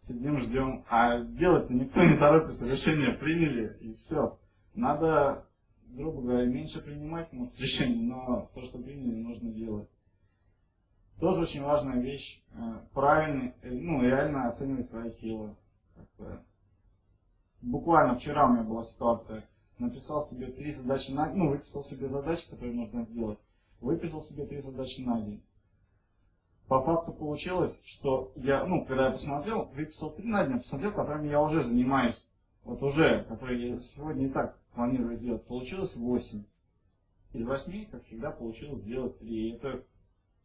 Сидим, 0.00 0.38
ждем. 0.38 0.84
А 0.88 1.18
делать-то 1.20 1.74
никто 1.74 2.04
не 2.04 2.16
торопится, 2.16 2.64
решение 2.64 3.12
приняли, 3.12 3.76
и 3.80 3.92
все. 3.92 4.38
Надо, 4.74 5.44
грубо 5.88 6.22
говоря, 6.22 6.46
меньше 6.46 6.82
принимать 6.82 7.32
может, 7.32 7.58
решений, 7.60 8.06
но 8.06 8.48
то, 8.54 8.62
что 8.62 8.78
приняли, 8.78 9.16
нужно 9.16 9.50
делать. 9.50 9.88
Тоже 11.18 11.40
очень 11.40 11.62
важная 11.64 12.00
вещь. 12.00 12.40
э, 12.52 12.78
Правильно, 12.94 13.52
э, 13.62 13.70
ну, 13.70 14.00
реально 14.02 14.46
оценивать 14.46 14.86
свои 14.86 15.10
силы. 15.10 15.56
Буквально 17.60 18.14
вчера 18.16 18.46
у 18.46 18.52
меня 18.52 18.62
была 18.62 18.84
ситуация. 18.84 19.44
Написал 19.78 20.22
себе 20.22 20.48
три 20.48 20.72
задачи 20.72 21.12
на 21.12 21.32
ну, 21.32 21.50
выписал 21.50 21.84
себе 21.84 22.08
задачи, 22.08 22.48
которые 22.50 22.74
нужно 22.74 23.04
сделать. 23.04 23.38
Выписал 23.80 24.20
себе 24.20 24.44
три 24.44 24.60
задачи 24.60 25.00
на 25.02 25.20
день. 25.20 25.42
По 26.66 26.82
факту 26.82 27.12
получилось, 27.12 27.82
что 27.86 28.32
я, 28.36 28.66
ну, 28.66 28.84
когда 28.84 29.06
я 29.06 29.12
посмотрел, 29.12 29.66
выписал 29.74 30.12
три 30.12 30.28
на 30.28 30.44
день, 30.44 30.56
а 30.56 30.58
посмотрел, 30.58 30.92
которыми 30.92 31.28
я 31.28 31.40
уже 31.40 31.62
занимаюсь. 31.62 32.28
Вот 32.64 32.82
уже, 32.82 33.24
которые 33.24 33.70
я 33.70 33.76
сегодня 33.78 34.26
и 34.26 34.30
так 34.30 34.58
планирую 34.74 35.16
сделать. 35.16 35.44
Получилось 35.44 35.96
8. 35.96 36.44
Из 37.32 37.44
8, 37.46 37.86
как 37.86 38.02
всегда, 38.02 38.30
получилось 38.30 38.80
сделать 38.80 39.18
3. 39.18 39.28
И 39.28 39.52
это 39.52 39.82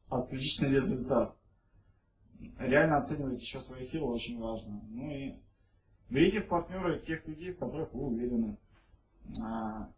отличный 0.10 0.70
результат. 0.70 1.36
Реально 2.58 2.98
оценивать 3.00 3.42
еще 3.42 3.60
свои 3.60 3.84
силы 3.84 4.14
очень 4.14 4.40
важно. 4.40 4.82
Ну 4.90 5.12
и 5.12 5.36
берите 6.10 6.42
в 6.42 6.48
партнеры 6.48 7.00
тех 7.00 7.28
людей, 7.28 7.52
в 7.52 7.60
которых 7.60 7.94
вы 7.94 8.06
уверены. 8.06 8.58
А, 9.44 9.90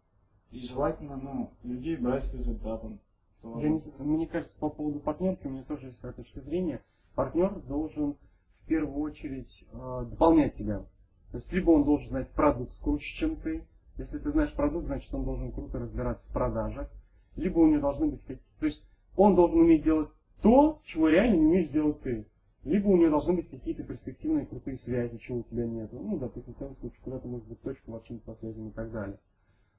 и 0.50 0.60
желательно, 0.60 1.16
ну, 1.16 1.52
людей 1.62 1.96
брать 1.96 2.24
с 2.24 2.34
результатом. 2.34 3.00
Я 3.42 3.68
не 3.68 3.80
мне 3.98 4.26
кажется, 4.26 4.58
по 4.58 4.68
поводу 4.68 4.98
партнерки, 4.98 5.46
у 5.46 5.50
меня 5.50 5.62
тоже 5.64 5.86
есть 5.86 5.98
своя 5.98 6.12
точка 6.12 6.40
зрения. 6.40 6.82
Партнер 7.14 7.60
должен 7.60 8.16
в 8.46 8.66
первую 8.66 9.00
очередь 9.02 9.68
э, 9.72 10.06
дополнять 10.10 10.54
тебя. 10.54 10.84
То 11.30 11.38
есть, 11.38 11.52
либо 11.52 11.70
он 11.70 11.84
должен 11.84 12.08
знать 12.08 12.32
продукт 12.32 12.78
круче, 12.80 13.14
чем 13.14 13.36
ты. 13.36 13.64
Если 13.98 14.18
ты 14.18 14.30
знаешь 14.30 14.52
продукт, 14.52 14.86
значит, 14.86 15.12
он 15.14 15.24
должен 15.24 15.52
круто 15.52 15.78
разбираться 15.78 16.28
в 16.28 16.32
продажах. 16.32 16.90
Либо 17.36 17.58
у 17.60 17.66
него 17.66 17.80
должны 17.80 18.08
быть 18.08 18.20
какие 18.22 18.40
То 18.58 18.66
есть, 18.66 18.84
он 19.16 19.34
должен 19.34 19.60
уметь 19.60 19.84
делать 19.84 20.10
то, 20.42 20.80
чего 20.84 21.08
реально 21.08 21.36
не 21.36 21.46
умеешь 21.46 21.68
делать 21.68 22.00
ты. 22.02 22.26
Либо 22.66 22.88
у 22.88 22.96
него 22.96 23.10
должны 23.10 23.34
быть 23.34 23.48
какие-то 23.48 23.84
перспективные 23.84 24.44
крутые 24.44 24.76
связи, 24.76 25.18
чего 25.18 25.38
у 25.38 25.42
тебя 25.44 25.64
нет. 25.66 25.92
Ну, 25.92 26.18
допустим, 26.18 26.52
в 26.52 26.58
том 26.58 26.76
случае, 26.78 27.00
куда-то 27.00 27.28
может 27.28 27.46
быть 27.46 27.62
точка 27.62 27.90
вообще 27.90 28.14
по 28.18 28.34
связям 28.34 28.70
и 28.70 28.72
так 28.72 28.90
далее. 28.90 29.18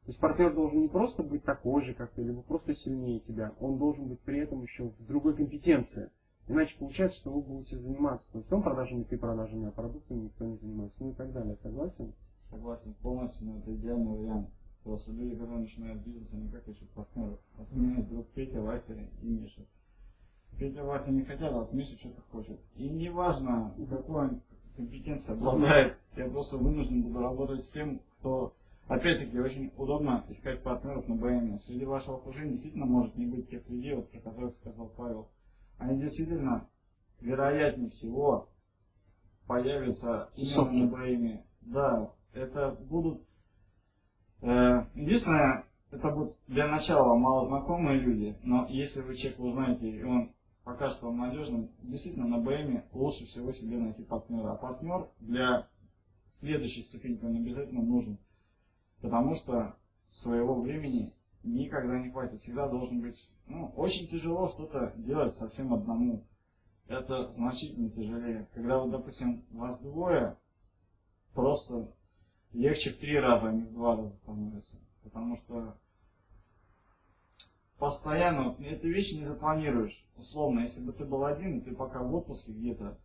То 0.06 0.12
есть 0.12 0.22
партнер 0.22 0.54
должен 0.56 0.80
не 0.80 0.88
просто 0.88 1.22
быть 1.22 1.44
такой 1.44 1.84
же, 1.84 1.94
как 1.94 2.12
ты, 2.12 2.24
либо 2.24 2.42
просто 2.44 2.74
сильнее 2.74 3.20
тебя, 3.20 3.54
он 3.60 3.78
должен 3.78 4.08
быть 4.08 4.22
при 4.22 4.40
этом 4.40 4.62
еще 4.62 4.86
в 4.86 5.06
другой 5.06 5.36
компетенции. 5.36 6.12
Иначе 6.48 6.78
получается, 6.80 7.18
что 7.18 7.32
вы 7.32 7.42
будете 7.42 7.76
заниматься 7.76 8.32
то 8.32 8.38
есть 8.38 8.50
он 8.54 8.64
продажами, 8.64 9.04
ты 9.04 9.18
продажами, 9.18 9.68
а 9.68 9.72
продуктами 9.72 10.22
никто 10.22 10.46
не 10.46 10.56
занимается, 10.56 11.04
ну 11.04 11.12
и 11.12 11.14
так 11.14 11.34
далее. 11.34 11.58
Согласен? 11.62 12.14
Согласен 12.50 12.94
полностью, 13.02 13.50
но 13.50 13.60
это 13.60 13.76
идеальный 13.76 14.18
вариант. 14.18 14.50
Просто 14.86 15.12
люди, 15.12 15.36
которые 15.36 15.60
начинают 15.60 16.02
бизнес, 16.04 16.32
они 16.32 16.50
как 16.50 16.66
ищут 16.70 16.90
партнеров. 16.92 17.42
Вот 17.58 17.68
у 17.70 17.76
меня 17.76 17.98
есть 17.98 18.08
друг 18.08 18.28
Петя, 18.28 18.62
Вася 18.62 18.94
и 19.22 19.28
Миша. 19.28 19.66
Петя, 20.58 20.84
Вася 20.84 21.12
не 21.12 21.24
хотят, 21.24 21.54
а 21.54 21.60
вот 21.60 21.74
Миша 21.74 21.96
что-то 21.98 22.22
хочет. 22.32 22.60
И 22.76 22.90
неважно, 22.90 23.76
какой 23.90 24.30
он 24.30 24.42
компетенцией 24.76 25.38
обладает, 25.38 25.98
я 26.16 26.28
просто 26.30 26.58
вынужден 26.58 27.04
буду 27.04 27.20
работать 27.22 27.62
с 27.62 27.72
тем, 27.72 28.00
кто... 28.20 28.54
Опять-таки, 28.88 29.38
очень 29.38 29.74
удобно 29.76 30.24
искать 30.30 30.64
партнеров 30.64 31.10
на 31.10 31.16
БМ. 31.16 31.60
Среди 31.60 31.84
вашего 31.84 32.18
окружения 32.18 32.52
действительно 32.52 32.86
может 32.86 33.18
не 33.18 33.26
быть 33.26 33.50
тех 33.50 33.68
людей, 33.68 33.94
вот, 33.94 34.10
про 34.10 34.22
которых 34.22 34.54
сказал 34.54 34.88
Павел. 34.96 35.30
Они 35.78 36.00
действительно, 36.00 36.70
вероятнее 37.20 37.90
всего, 37.90 38.48
появятся 39.46 40.30
именно 40.38 40.50
Соки. 40.50 40.76
на 40.76 40.88
БМ. 40.88 41.42
Да, 41.62 42.12
это 42.32 42.78
будут... 42.90 43.22
э, 44.42 44.86
единственное, 44.96 45.66
это 45.92 46.10
будут 46.10 46.38
для 46.48 46.68
начала 46.68 47.14
малознакомые 47.16 48.00
люди, 48.00 48.38
но 48.44 48.68
если 48.70 49.02
вы 49.02 49.16
человека 49.16 49.42
узнаете, 49.42 49.90
и 49.90 50.04
он 50.04 50.32
покажется 50.68 51.06
вам 51.06 51.20
надежным, 51.20 51.72
действительно 51.82 52.28
на 52.28 52.40
БМ 52.40 52.84
лучше 52.92 53.24
всего 53.24 53.54
себе 53.54 53.78
найти 53.78 54.04
партнера. 54.04 54.52
А 54.52 54.56
партнер 54.56 55.10
для 55.22 55.70
следующей 56.30 56.82
ступеньки 56.82 57.24
он 57.24 57.38
обязательно 57.38 57.82
нужен. 57.82 58.18
Потому 59.00 59.34
что 59.34 59.78
своего 60.10 60.60
времени 60.60 61.14
никогда 61.44 61.98
не 61.98 62.12
хватит. 62.12 62.40
Всегда 62.40 62.68
должен 62.68 63.00
быть... 63.00 63.34
Ну, 63.46 63.72
очень 63.78 64.08
тяжело 64.08 64.50
что-то 64.50 64.92
делать 64.98 65.34
совсем 65.34 65.74
одному. 65.74 66.26
Это 66.88 67.30
значительно 67.30 67.90
тяжелее. 67.90 68.50
Когда, 68.54 68.80
вот, 68.80 68.92
допустим, 68.92 69.46
вас 69.52 69.80
двое, 69.80 70.36
просто 71.34 71.94
легче 72.52 72.90
в 72.90 72.98
три 72.98 73.18
раза, 73.18 73.50
а 73.50 73.54
не 73.54 73.62
в 73.62 73.72
два 73.72 73.96
раза 73.96 74.14
становится. 74.18 74.78
Потому 75.02 75.38
что 75.38 75.78
постоянно, 77.78 78.56
эту 78.60 78.88
вещь 78.88 79.14
не 79.14 79.24
запланируешь. 79.24 80.06
Условно, 80.18 80.62
если 80.62 80.86
бы 80.86 80.94
ты 80.94 81.06
был 81.06 81.26
один, 81.26 81.62
ты 81.62 81.76
пока 81.76 82.02
в 82.02 82.14
отпуске 82.16 82.52
где-то, 82.52 82.98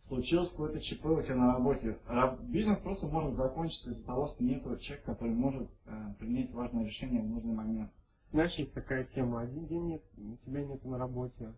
случилось 0.00 0.50
какое-то 0.50 0.80
ЧП 0.80 1.06
у 1.06 1.22
тебя 1.22 1.36
на 1.36 1.52
работе. 1.54 1.98
Раб- 2.06 2.40
Бизнес 2.42 2.78
просто 2.78 3.06
может 3.06 3.32
закончиться 3.32 3.90
из-за 3.90 4.06
того, 4.06 4.26
что 4.26 4.44
нет 4.44 4.62
человека, 4.80 5.06
который 5.12 5.32
может 5.34 5.68
э, 5.86 6.14
принять 6.18 6.52
важное 6.52 6.84
решение 6.84 7.22
в 7.22 7.26
нужный 7.28 7.54
момент. 7.54 7.90
Знаешь, 8.30 8.54
есть 8.54 8.74
такая 8.74 9.04
тема, 9.04 9.42
один 9.42 9.66
день 9.66 9.86
нет, 9.86 10.02
тебя 10.44 10.64
нет 10.64 10.84
на 10.84 10.98
работе, 10.98 11.54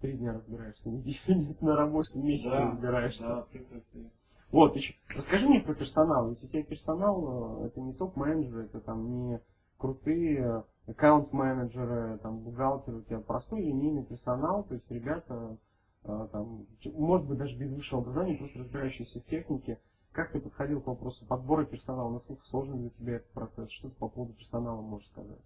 три 0.00 0.12
дня 0.16 0.32
разбираешься, 0.32 0.88
неделю 0.88 1.38
нет 1.48 1.60
на 1.60 1.76
работе, 1.76 2.20
месяц 2.20 2.50
разбираешься. 2.52 3.28
да, 3.28 3.42
цифры 3.42 3.80
все. 3.82 4.10
Вот, 4.50 4.76
еще, 4.76 4.94
расскажи 5.14 5.48
мне 5.48 5.60
про 5.60 5.74
персонал. 5.74 6.30
Ведь 6.30 6.42
у 6.44 6.48
тебя 6.48 6.62
персонал, 6.62 7.62
э, 7.62 7.66
это 7.66 7.80
не 7.80 7.92
топ-менеджеры, 7.92 8.64
это 8.64 8.80
там 8.80 9.28
не 9.28 9.40
крутые 9.78 10.64
аккаунт-менеджеры, 10.86 12.18
там, 12.18 12.40
бухгалтеры, 12.40 12.98
у 12.98 13.02
тебя 13.02 13.20
простой 13.20 13.62
линейный 13.62 14.04
персонал, 14.04 14.64
то 14.64 14.74
есть 14.74 14.90
ребята, 14.90 15.58
э, 16.04 16.28
там, 16.32 16.66
может 16.94 17.26
быть, 17.26 17.38
даже 17.38 17.56
без 17.56 17.72
высшего 17.72 18.02
образования, 18.02 18.36
просто 18.36 18.58
разбирающиеся 18.60 19.20
в 19.20 19.24
технике. 19.24 19.80
Как 20.12 20.32
ты 20.32 20.40
подходил 20.40 20.80
к 20.82 20.86
вопросу 20.86 21.24
подбора 21.26 21.64
персонала? 21.64 22.12
Насколько 22.12 22.44
сложен 22.44 22.80
для 22.80 22.90
тебя 22.90 23.16
этот 23.16 23.30
процесс? 23.30 23.70
Что 23.70 23.88
ты 23.88 23.96
по 23.96 24.08
поводу 24.08 24.34
персонала 24.34 24.82
можешь 24.82 25.08
сказать? 25.08 25.40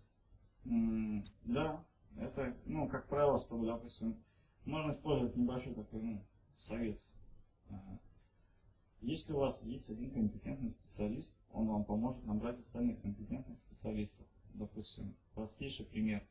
М, 0.64 1.22
Да, 1.44 1.84
это, 2.16 2.56
ну, 2.64 2.88
как 2.88 3.06
правило, 3.06 3.38
чтобы, 3.38 3.66
допустим, 3.66 4.16
можно 4.64 4.90
использовать 4.90 5.36
небольшой 5.36 5.74
такой, 5.74 6.02
ну, 6.02 6.20
совет. 6.56 6.98
Если 9.02 9.32
у 9.34 9.38
вас 9.38 9.62
есть 9.62 9.88
один 9.90 10.10
компетентный 10.10 10.70
специалист, 10.70 11.36
он 11.52 11.68
вам 11.68 11.84
поможет 11.84 12.24
набрать 12.24 12.58
остальных 12.58 13.00
компетентных 13.02 13.58
специалистов. 13.68 14.26
Допустим, 14.56 15.14
простейший 15.34 15.84
пример. 15.86 16.26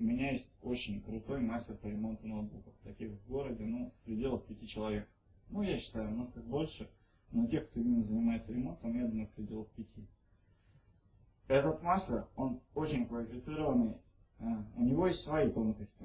У 0.00 0.04
меня 0.04 0.30
есть 0.30 0.54
очень 0.62 1.02
крутой 1.02 1.40
мастер 1.40 1.76
по 1.76 1.86
ремонту 1.86 2.26
ноутбуков. 2.26 2.72
Таких 2.82 3.10
в 3.10 3.28
городе, 3.28 3.64
ну, 3.64 3.90
в 3.90 4.04
пределах 4.04 4.44
пяти 4.46 4.66
человек. 4.66 5.08
Ну, 5.50 5.62
я 5.62 5.76
считаю, 5.78 6.10
может 6.10 6.36
их 6.36 6.44
больше, 6.44 6.88
но 7.30 7.46
тех, 7.46 7.68
кто 7.68 7.80
именно 7.80 8.02
занимается 8.04 8.52
ремонтом, 8.52 8.96
я 8.96 9.06
думаю, 9.06 9.26
в 9.26 9.32
пределах 9.32 9.68
пяти. 9.70 10.06
Этот 11.46 11.82
мастер, 11.82 12.26
он 12.36 12.60
очень 12.74 13.06
квалифицированный, 13.06 13.96
э, 14.38 14.44
у 14.76 14.82
него 14.82 15.06
есть 15.06 15.20
свои 15.20 15.50
тонкости, 15.50 16.04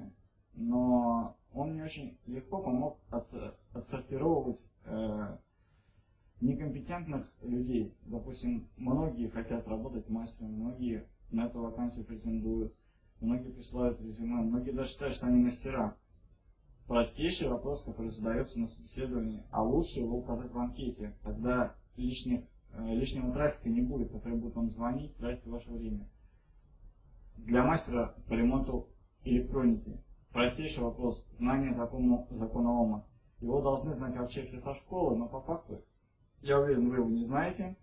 но 0.54 1.36
он 1.52 1.72
мне 1.72 1.84
очень 1.84 2.18
легко 2.26 2.62
помог 2.62 2.98
отсо- 3.10 3.54
отсортировывать 3.72 4.66
э, 4.84 5.38
некомпетентных 6.40 7.32
людей. 7.42 7.94
Допустим, 8.02 8.68
многие 8.76 9.28
хотят 9.28 9.68
работать 9.68 10.08
мастером, 10.08 10.52
многие 10.52 11.06
на 11.30 11.46
эту 11.46 11.60
вакансию 11.60 12.04
претендуют, 12.04 12.74
многие 13.20 13.50
присылают 13.50 14.00
резюме, 14.00 14.42
многие 14.42 14.72
даже 14.72 14.90
считают, 14.90 15.14
что 15.14 15.26
они 15.26 15.42
мастера. 15.42 15.96
Простейший 16.86 17.48
вопрос, 17.48 17.82
который 17.82 18.10
задается 18.10 18.60
на 18.60 18.66
собеседовании, 18.66 19.42
а 19.50 19.62
лучше 19.62 20.00
его 20.00 20.18
указать 20.18 20.52
в 20.52 20.58
анкете, 20.58 21.16
тогда 21.22 21.74
лишних, 21.96 22.44
э, 22.72 22.94
лишнего 22.94 23.32
трафика 23.32 23.68
не 23.70 23.80
будет, 23.80 24.12
который 24.12 24.36
будет 24.36 24.54
вам 24.54 24.70
звонить, 24.70 25.16
тратить 25.16 25.46
ваше 25.46 25.70
время. 25.70 26.06
Для 27.36 27.64
мастера 27.64 28.14
по 28.28 28.34
ремонту 28.34 28.88
электроники 29.24 29.98
простейший 30.34 30.82
вопрос, 30.82 31.24
знание 31.32 31.72
закона, 31.72 32.26
закона 32.30 32.70
Ома. 32.70 33.06
Его 33.40 33.62
должны 33.62 33.94
знать 33.94 34.16
вообще 34.16 34.42
все 34.42 34.58
со 34.58 34.74
школы, 34.74 35.16
но 35.16 35.28
по 35.28 35.40
факту, 35.40 35.82
я 36.42 36.60
уверен, 36.60 36.90
вы 36.90 36.96
его 36.96 37.08
не 37.08 37.24
знаете. 37.24 37.76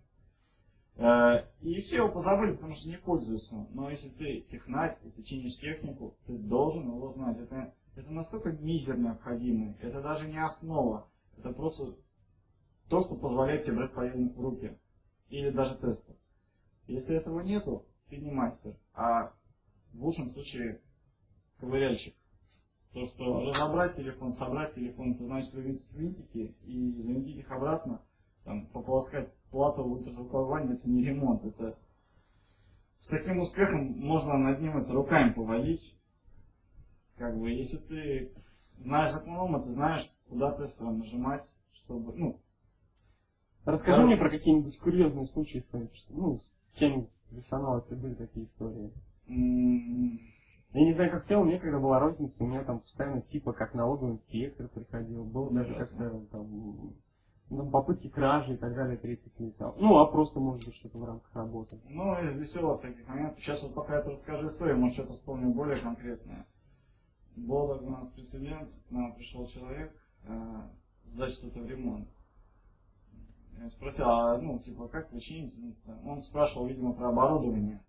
Э, 0.96 1.46
И 1.60 1.80
все 1.80 1.96
его 1.96 2.08
позабыли, 2.10 2.54
потому 2.54 2.74
что 2.74 2.88
не 2.88 2.98
пользуются. 2.98 3.66
Но 3.70 3.90
если 3.90 4.10
ты 4.10 4.40
технарь, 4.42 4.98
и 5.02 5.10
ты 5.10 5.22
чинишь 5.22 5.58
технику, 5.58 6.16
ты 6.26 6.36
должен 6.36 6.86
его 6.86 7.08
знать. 7.08 7.38
Это, 7.38 7.74
это 7.96 8.10
настолько 8.12 8.52
мизер 8.52 8.98
необходимый. 8.98 9.76
Это 9.80 10.02
даже 10.02 10.28
не 10.28 10.42
основа. 10.42 11.08
Это 11.38 11.52
просто 11.52 11.96
то, 12.88 13.00
что 13.00 13.14
позволяет 13.16 13.64
тебе 13.64 13.76
брать 13.76 13.94
поединок 13.94 14.36
в 14.36 14.40
руки. 14.40 14.78
Или 15.28 15.50
даже 15.50 15.76
тесты. 15.78 16.14
Если 16.86 17.16
этого 17.16 17.40
нету, 17.40 17.86
ты 18.10 18.18
не 18.18 18.30
мастер. 18.30 18.76
А 18.92 19.32
в 19.92 20.04
лучшем 20.04 20.30
случае 20.30 20.82
ковыряльщик. 21.58 22.14
То, 22.92 23.06
что 23.06 23.40
разобрать 23.40 23.96
телефон, 23.96 24.32
собрать 24.32 24.74
телефон, 24.74 25.12
это 25.12 25.24
значит 25.24 25.54
вывинтить 25.54 25.94
винтики 25.94 26.54
и 26.64 26.94
завинтить 26.98 27.38
их 27.38 27.50
обратно, 27.50 28.02
там, 28.44 28.66
пополоскать 28.66 29.32
плату 29.50 29.82
в 29.84 29.92
ультразвуковой 29.92 30.64
это 30.72 30.88
не 30.88 31.02
ремонт. 31.02 31.44
Это 31.44 31.76
с 32.98 33.08
таким 33.08 33.40
успехом 33.40 33.98
можно 33.98 34.38
над 34.38 34.60
ним 34.60 34.78
это 34.78 34.92
руками 34.92 35.32
поводить. 35.32 35.98
Как 37.16 37.38
бы, 37.38 37.50
если 37.50 37.86
ты 37.86 38.32
знаешь 38.80 39.12
закон 39.12 39.36
Ома, 39.36 39.60
ты 39.62 39.70
знаешь, 39.70 40.10
куда 40.28 40.52
тестово 40.52 40.90
нажимать, 40.92 41.42
чтобы, 41.72 42.14
ну, 42.14 42.38
Расскажи 43.64 44.00
Да. 44.00 44.06
мне 44.06 44.16
про 44.16 44.28
какие-нибудь 44.28 44.76
курьезные 44.80 45.24
случаи 45.24 45.58
с 45.58 45.68
твоим 45.68 45.88
ну, 46.08 46.38
с 46.40 46.72
кем-нибудь 46.76 47.10
из 47.10 47.20
персонала, 47.30 47.76
если 47.78 47.94
были 47.94 48.14
такие 48.14 48.46
истории. 48.46 48.90
м, 49.28 50.18
Я 50.74 50.84
не 50.84 50.92
знаю, 50.92 51.12
как 51.12 51.24
в 51.24 51.28
целом, 51.28 51.46
мне 51.46 51.60
когда 51.60 51.78
была 51.78 52.00
розница, 52.00 52.42
у 52.42 52.48
меня 52.48 52.64
там 52.64 52.80
постоянно 52.80 53.20
типа 53.20 53.52
как 53.52 53.74
налоговый 53.74 54.14
инспектор 54.14 54.66
приходил, 54.68 55.24
был 55.24 55.50
даже 55.50 55.74
как-то 55.74 56.26
там, 56.32 56.94
ну, 57.52 57.70
попытки 57.70 58.08
кражи 58.08 58.54
и 58.54 58.56
так 58.56 58.74
далее 58.74 58.96
третьих 58.96 59.32
лиц. 59.38 59.56
Ну, 59.58 59.98
а 59.98 60.06
просто 60.06 60.40
может 60.40 60.64
быть 60.64 60.74
что-то 60.74 60.98
в 60.98 61.04
рамках 61.04 61.34
работы. 61.34 61.76
Ну, 61.88 62.14
из 62.24 62.38
веселых 62.38 62.80
таких 62.80 63.06
моментов. 63.06 63.42
Сейчас 63.42 63.62
вот 63.62 63.74
пока 63.74 63.96
я 63.96 64.02
расскажу 64.02 64.48
историю, 64.48 64.78
может 64.78 64.94
что-то 64.94 65.12
вспомню 65.12 65.50
более 65.50 65.76
конкретное. 65.76 66.46
Был 67.36 67.70
у 67.70 67.90
нас 67.90 68.08
прецедент, 68.08 68.70
к 68.88 68.90
нам 68.90 69.14
пришел 69.14 69.46
человек 69.46 69.94
э, 70.24 70.62
сдать 71.12 71.32
что-то 71.32 71.60
в 71.60 71.66
ремонт. 71.66 72.08
Я 73.58 73.70
спросил, 73.70 74.06
а 74.08 74.38
ну, 74.38 74.58
типа, 74.58 74.88
как 74.88 75.12
вы 75.12 75.20
чините? 75.20 75.60
Ну, 75.60 75.74
Он 76.04 76.20
спрашивал, 76.20 76.66
видимо, 76.66 76.94
про 76.94 77.10
оборудование. 77.10 77.82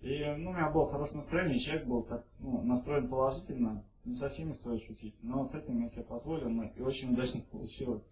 И, 0.00 0.24
ну, 0.38 0.50
у 0.50 0.54
меня 0.54 0.70
было 0.70 0.88
хорошее 0.88 1.18
настроение, 1.18 1.58
человек 1.58 1.86
был 1.86 2.04
так, 2.04 2.24
ну, 2.38 2.62
настроен 2.62 3.08
положительно, 3.08 3.84
не 4.04 4.14
со 4.14 4.28
всеми 4.28 4.52
стоит 4.52 4.82
шутить, 4.82 5.16
но 5.22 5.44
с 5.44 5.54
этим 5.54 5.80
я 5.80 5.88
себе 5.88 6.04
позволил, 6.04 6.48
ну, 6.48 6.70
и 6.76 6.80
очень 6.80 7.12
удачно 7.12 7.40
получилось. 7.50 8.02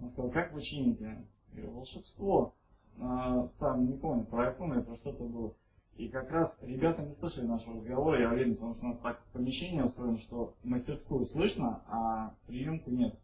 Он 0.00 0.10
сказал, 0.10 0.30
как 0.30 0.52
вы 0.52 0.60
чините? 0.60 1.04
Я 1.52 1.62
говорю, 1.62 1.72
волшебство. 1.78 2.54
А, 2.98 3.48
там, 3.58 3.86
не 3.86 3.96
помню, 3.96 4.24
про 4.24 4.50
iPhone 4.50 4.74
или 4.74 4.82
про 4.82 4.96
что-то 4.96 5.24
было. 5.24 5.54
И 5.96 6.08
как 6.08 6.30
раз 6.30 6.58
ребята 6.62 7.02
не 7.02 7.12
слышали 7.12 7.46
нашего 7.46 7.76
разговора, 7.76 8.20
я 8.20 8.30
уверен, 8.30 8.54
потому 8.54 8.74
что 8.74 8.86
у 8.86 8.88
нас 8.88 8.98
так 8.98 9.22
помещение 9.32 9.84
устроено, 9.84 10.18
что 10.18 10.54
мастерскую 10.62 11.24
слышно, 11.24 11.82
а 11.88 12.34
приемку 12.46 12.90
нет. 12.90 13.18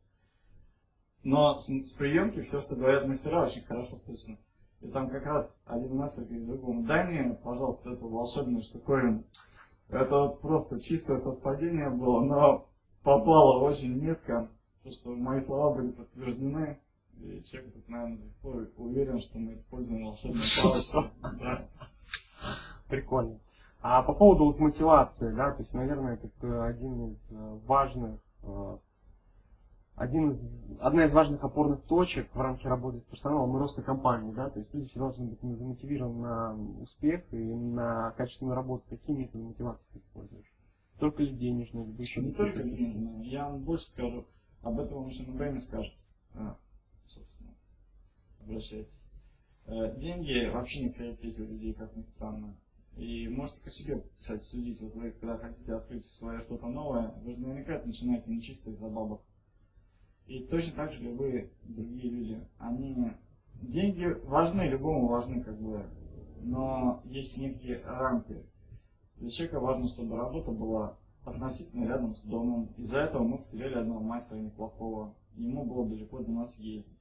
Но 1.23 1.59
с, 1.59 1.67
с 1.67 1.93
приемки 1.93 2.41
все, 2.41 2.61
что 2.61 2.75
говорят 2.75 3.07
мастера, 3.07 3.45
очень 3.45 3.63
хорошо 3.63 3.99
слышно. 4.07 4.39
И 4.81 4.89
там 4.89 5.11
как 5.11 5.25
раз 5.27 5.61
один 5.67 5.97
мастер 5.97 6.25
говорит 6.25 6.47
другому, 6.47 6.83
дай 6.85 7.07
мне, 7.07 7.35
пожалуйста, 7.35 7.91
эту 7.91 8.09
волшебную 8.09 8.63
штуковину. 8.63 9.25
Это 9.89 10.19
вот 10.19 10.41
просто 10.41 10.81
чистое 10.81 11.21
совпадение 11.21 11.91
было, 11.91 12.23
но 12.23 12.67
попало 13.03 13.63
очень 13.63 13.95
метко, 14.01 14.49
потому 14.83 14.95
что 14.95 15.11
мои 15.11 15.41
слова 15.41 15.75
были 15.75 15.93
подтверждены. 15.93 16.79
И 17.21 17.43
человек 17.45 17.73
тут, 17.75 17.89
наверное, 17.89 18.19
пор 18.41 18.69
уверен, 18.77 19.21
что 19.21 19.39
мы 19.39 19.53
используем 19.53 20.07
волшебную 20.07 20.45
палочку. 20.61 21.11
Прикольно. 22.89 23.39
А 23.81 24.03
по 24.03 24.13
поводу 24.13 24.45
вот 24.47 24.59
мотивации, 24.59 25.35
да, 25.35 25.53
то 25.53 25.63
есть, 25.63 25.75
наверное, 25.75 26.15
это 26.15 26.65
один 26.65 27.13
из 27.13 27.31
э, 27.31 27.59
важных, 27.67 28.21
э, 28.43 28.79
один 29.97 30.31
из, 30.31 30.49
одна 30.81 31.05
из 31.05 31.13
важных 31.13 31.43
опорных 31.43 31.83
точек 31.83 32.33
в 32.33 32.41
рамках 32.41 32.67
работы 32.67 33.01
с 33.01 33.07
персоналом 33.07 33.57
и 33.57 33.59
роста 33.59 33.83
компании, 33.83 34.33
да, 34.33 34.51
то 34.51 34.61
есть 34.61 34.73
люди 34.73 34.89
все 34.89 35.01
должны 35.01 35.27
быть 35.27 35.41
замотивированы 35.41 36.21
на 36.21 36.55
успех 36.81 37.25
и 37.33 37.37
на 37.37 38.13
качественную 38.13 38.55
работу. 38.55 38.85
Какие 38.89 39.17
методы 39.17 39.45
мотивации 39.45 39.95
ты 39.95 39.99
используешь? 39.99 40.53
Только 41.01 41.25
ли 41.25 41.31
денежные, 41.31 41.85
либо 41.85 42.03
еще 42.03 42.21
Не 42.21 42.33
только 42.33 42.63
денежные. 42.63 43.29
Я 43.29 43.49
вам 43.49 43.63
больше 43.63 43.87
скажу. 43.87 44.27
Об 44.63 44.79
этом 44.79 45.05
вам 45.05 45.09
время 45.09 45.61
скажет. 45.61 45.95
А, 46.35 46.57
собственно, 47.09 47.55
обращайтесь. 48.41 49.05
Э, 49.67 49.97
Деньги 49.99 50.49
вообще 50.49 50.85
не 50.85 50.89
в 50.89 50.95
приоритете 50.95 51.43
у 51.43 51.47
людей, 51.47 51.75
как 51.75 51.95
ни 51.97 52.03
странно. 52.03 52.57
И 52.97 53.29
можете 53.29 53.61
по 53.63 53.71
себе, 53.71 54.05
кстати, 54.19 54.43
судить. 54.43 54.81
Вот 54.81 54.95
вы, 54.95 55.11
когда 55.13 55.39
хотите 55.39 55.75
открыть 55.75 56.05
свое 56.05 56.41
что-то 56.41 56.67
новое, 56.69 57.09
вы 57.23 57.33
же 57.33 57.41
наверняка 57.41 57.83
начинаете 57.85 58.31
не 58.31 58.43
чисто 58.43 58.71
из-за 58.71 58.89
бабок. 58.89 59.23
И 60.27 60.45
точно 60.45 60.77
так 60.77 60.93
же 60.93 61.03
любые 61.03 61.51
другие 61.65 62.11
люди. 62.11 62.41
Они... 62.59 63.13
Деньги 63.55 64.05
важны, 64.25 64.63
любому 64.63 65.07
важны, 65.07 65.43
как 65.43 65.61
бы. 65.61 65.87
Но 66.41 67.01
есть 67.05 67.37
некие 67.39 67.81
рамки. 67.85 68.45
Для 69.17 69.31
человека 69.31 69.61
важно, 69.61 69.87
чтобы 69.87 70.17
работа 70.17 70.51
была 70.51 70.99
относительно 71.25 71.87
рядом 71.87 72.15
с 72.15 72.23
домом. 72.23 72.73
Из-за 72.77 73.01
этого 73.01 73.23
мы 73.23 73.39
потеряли 73.39 73.75
одного 73.75 74.01
мастера 74.01 74.39
неплохого. 74.39 75.15
Ему 75.35 75.65
было 75.65 75.89
далеко 75.89 76.21
до 76.21 76.31
нас 76.31 76.59
ездить. 76.59 76.99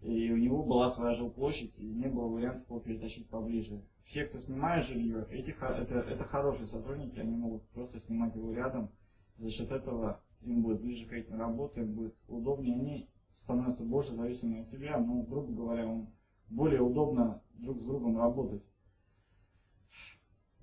и 0.00 0.30
у 0.30 0.36
него 0.36 0.62
была 0.62 0.90
своя 0.90 1.14
жилплощадь, 1.14 1.78
и 1.78 1.86
не 1.86 2.08
было 2.08 2.28
вариантов 2.28 2.68
его 2.68 2.80
перетащить 2.80 3.28
поближе. 3.28 3.82
Все, 4.02 4.26
кто 4.26 4.38
снимает 4.38 4.84
жилье, 4.84 5.26
эти, 5.30 5.50
это, 5.50 5.94
это 5.94 6.24
хорошие 6.24 6.66
сотрудники, 6.66 7.18
они 7.18 7.34
могут 7.34 7.66
просто 7.70 7.98
снимать 7.98 8.34
его 8.34 8.52
рядом. 8.52 8.90
За 9.38 9.50
счет 9.50 9.70
этого 9.70 10.20
им 10.42 10.62
будет 10.62 10.82
ближе 10.82 11.06
ходить 11.06 11.30
на 11.30 11.38
работу, 11.38 11.80
будет 11.86 12.14
удобнее, 12.28 12.74
они 12.74 13.08
становятся 13.34 13.82
больше 13.82 14.14
зависимы 14.14 14.60
от 14.60 14.68
тебя, 14.68 14.98
ну, 14.98 15.22
грубо 15.22 15.52
говоря, 15.52 15.84
им 15.84 16.08
более 16.50 16.82
удобно 16.82 17.42
друг 17.54 17.80
с 17.80 17.86
другом 17.86 18.18
работать. 18.18 18.62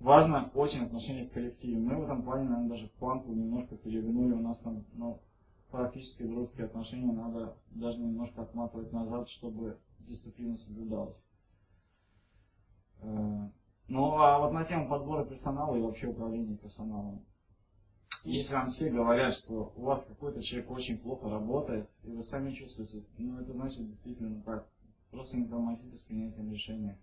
Важно 0.02 0.50
очень 0.54 0.84
отношение 0.84 1.28
к 1.28 1.32
коллективу. 1.32 1.80
Мы 1.80 1.96
в 1.96 2.02
этом 2.02 2.24
плане, 2.24 2.48
наверное, 2.48 2.70
даже 2.70 2.88
планку 2.88 3.32
немножко 3.32 3.76
перегнули. 3.76 4.32
У 4.32 4.40
нас 4.40 4.58
там 4.58 4.84
ну, 4.94 5.20
практически 5.70 6.24
дружеские 6.24 6.66
отношения 6.66 7.12
надо 7.12 7.56
даже 7.70 8.00
немножко 8.00 8.42
отматывать 8.42 8.92
назад, 8.92 9.28
чтобы 9.28 9.78
дисциплина 10.00 10.56
соблюдалась. 10.56 11.24
Э, 13.00 13.48
Ну, 13.86 14.18
а 14.18 14.40
вот 14.40 14.50
на 14.50 14.64
тему 14.64 14.88
подбора 14.88 15.24
персонала 15.24 15.76
и 15.76 15.80
вообще 15.80 16.08
управления 16.08 16.56
персоналом. 16.56 17.24
Если 18.24 18.54
вам 18.54 18.70
все 18.70 18.90
говорят, 18.90 19.32
что 19.34 19.72
у 19.76 19.82
вас 19.82 20.04
какой-то 20.06 20.42
человек 20.42 20.68
очень 20.72 20.98
плохо 20.98 21.30
работает, 21.30 21.88
и 22.02 22.10
вы 22.10 22.24
сами 22.24 22.50
чувствуете, 22.50 23.04
ну, 23.18 23.38
это 23.38 23.52
значит 23.52 23.86
действительно 23.86 24.42
так. 24.42 24.66
Просто 25.12 25.36
не 25.36 25.46
тормозите 25.46 25.94
с 25.94 26.00
принятием 26.00 26.50
решения. 26.50 26.98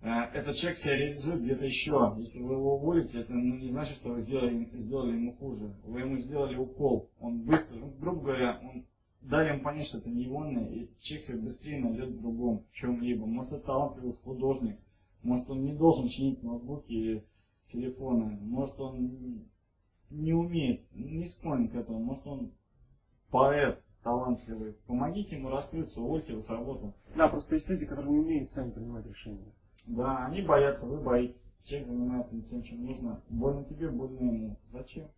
Э, 0.00 0.24
Этот 0.34 0.56
человек 0.56 0.78
себя 0.78 0.96
реализует 0.96 1.42
где-то 1.42 1.64
еще. 1.64 2.14
Если 2.18 2.42
вы 2.42 2.54
его 2.54 2.76
уволите, 2.76 3.20
это 3.20 3.32
ну, 3.32 3.56
не 3.56 3.70
значит, 3.70 3.96
что 3.96 4.10
вы 4.10 4.20
сделали, 4.20 4.68
сделали 4.74 5.12
ему 5.12 5.32
хуже. 5.36 5.74
Вы 5.84 6.00
ему 6.00 6.18
сделали 6.18 6.56
укол. 6.56 7.10
Он 7.20 7.42
быстро, 7.42 7.78
ну, 7.78 7.92
грубо 7.98 8.22
говоря, 8.22 8.60
он 8.62 8.86
дали 9.22 9.48
ему 9.54 9.62
понять, 9.62 9.86
что 9.86 9.98
это 9.98 10.08
не 10.08 10.24
его, 10.24 10.44
и 10.46 10.88
человек 11.00 11.26
себя 11.26 11.42
быстрее 11.42 11.80
найдет 11.80 12.10
в 12.10 12.20
другом, 12.20 12.60
в 12.60 12.72
чем-либо. 12.72 13.26
Может, 13.26 13.52
это 13.52 13.66
талантливый 13.66 14.14
художник. 14.24 14.78
Может, 15.22 15.50
он 15.50 15.64
не 15.64 15.72
должен 15.72 16.08
чинить 16.08 16.42
ноутбуки 16.42 16.92
или 16.92 17.26
телефоны. 17.72 18.38
Может, 18.42 18.78
он 18.78 19.48
не 20.10 20.32
умеет, 20.32 20.82
не 20.92 21.26
склонен 21.26 21.68
к 21.68 21.74
этому. 21.74 21.98
Может, 21.98 22.26
он 22.26 22.52
поэт 23.30 23.82
талантливый. 24.04 24.74
Помогите 24.86 25.36
ему 25.36 25.48
раскрыться, 25.48 26.00
увольте 26.00 26.32
его 26.32 26.40
с 26.40 26.48
работы. 26.48 26.92
Да, 27.16 27.26
просто 27.26 27.56
есть 27.56 27.68
люди, 27.68 27.86
которые 27.86 28.12
не 28.12 28.20
умеют 28.20 28.50
сами 28.50 28.70
принимать 28.70 29.04
решения. 29.04 29.52
Да, 29.86 30.26
они 30.26 30.42
боятся, 30.42 30.86
вы 30.86 31.00
боитесь. 31.00 31.56
Человек 31.64 31.88
занимается 31.88 32.34
не 32.34 32.42
тем, 32.42 32.62
чем 32.62 32.84
нужно. 32.84 33.22
Больно 33.28 33.64
тебе, 33.64 33.88
больно 33.88 34.18
ему. 34.18 34.56
Зачем? 34.68 35.08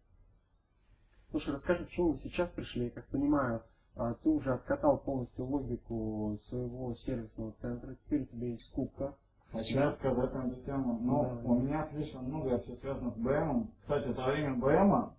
Слушай, 1.31 1.54
расскажи, 1.54 1.85
почему 1.85 2.11
вы 2.12 2.16
сейчас 2.18 2.50
пришли, 2.50 2.85
я 2.87 2.90
как 2.90 3.07
понимаю, 3.09 3.62
а, 3.96 4.14
ты 4.14 4.28
уже 4.28 4.52
откатал 4.54 4.98
полностью 4.98 5.46
логику 5.46 6.38
своего 6.42 6.94
сервисного 6.94 7.52
центра, 7.52 7.94
теперь 8.04 8.22
у 8.22 8.26
тебя 8.26 8.48
есть 8.48 8.70
скупка. 8.70 9.14
Хочу 9.52 9.81
рассказать 9.81 10.33
на 10.35 10.46
эту 10.46 10.61
тему. 10.62 10.98
Ну, 11.00 11.22
Да. 11.22 11.40
у 11.48 11.59
меня 11.61 11.83
слишком 11.83 12.24
много 12.26 12.59
все 12.59 12.74
связано 12.74 13.11
с 13.11 13.16
БМом. 13.16 13.72
Кстати, 13.81 14.09
за 14.09 14.24
время 14.26 14.54
БМа 14.57 15.14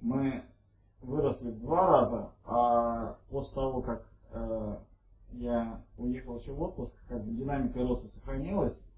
мы 0.00 0.44
выросли 1.00 1.50
в 1.50 1.60
два 1.60 1.86
раза, 1.88 2.32
а 2.44 3.18
после 3.30 3.54
того, 3.54 3.82
как 3.82 4.06
э, 4.32 4.76
я 5.38 5.84
уехал 5.98 6.38
еще 6.38 6.52
в 6.52 6.62
отпуск, 6.62 6.92
как 7.08 7.24
бы 7.24 7.32
динамика 7.32 7.80
роста 7.80 8.08
сохранилась, 8.08 8.90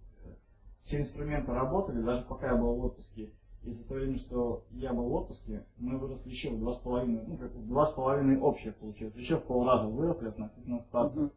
все 0.79 0.99
инструменты 0.99 1.53
работали, 1.53 2.03
даже 2.03 2.25
пока 2.25 2.49
я 2.53 2.57
был 2.57 2.75
в 2.77 2.85
отпуске. 2.85 3.31
И 3.63 3.71
за 3.71 3.89
то 3.89 3.95
время, 3.95 4.17
что 4.17 4.65
я 4.71 4.93
был 4.93 5.09
в 5.09 5.13
отпуске, 5.15 5.67
мы 5.79 5.99
выросли 5.99 6.31
еще 6.31 6.51
в 6.51 6.61
два 6.61 6.73
с 6.73 6.79
половиной, 6.79 7.25
ну, 7.27 7.37
как 7.37 7.51
в 7.53 7.67
два 7.67 7.87
с 7.87 7.93
половиной 7.93 8.39
общих 8.39 8.77
получилось. 8.77 9.15
Еще 9.17 9.39
в 9.39 9.43
полраза 9.45 9.89
выросли 9.89 10.29
относительно 10.29 10.81
старта. 10.81 11.19
Мгм. 11.21 11.33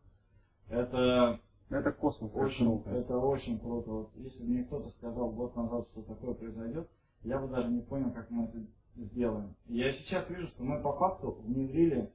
Это 0.67 1.39
Это 1.69 1.91
космос. 1.91 2.31
очень, 2.35 2.65
круто. 2.65 2.89
это 2.91 3.17
очень 3.17 3.59
круто. 3.59 3.91
Вот 3.91 4.11
если 4.17 4.43
бы 4.43 4.51
мне 4.51 4.63
кто-то 4.63 4.89
сказал 4.89 5.31
год 5.31 5.55
назад, 5.55 5.87
что 5.87 6.01
такое 6.03 6.35
произойдет, 6.35 6.87
я 7.23 7.39
бы 7.39 7.47
даже 7.47 7.71
не 7.71 7.81
понял, 7.81 8.11
как 8.11 8.29
мы 8.29 8.43
это 8.45 8.59
сделаем. 8.95 9.55
Я 9.65 9.91
сейчас 9.91 10.29
вижу, 10.29 10.47
что 10.47 10.63
мы 10.63 10.81
по 10.83 10.93
факту 10.93 11.31
внедрили 11.43 12.11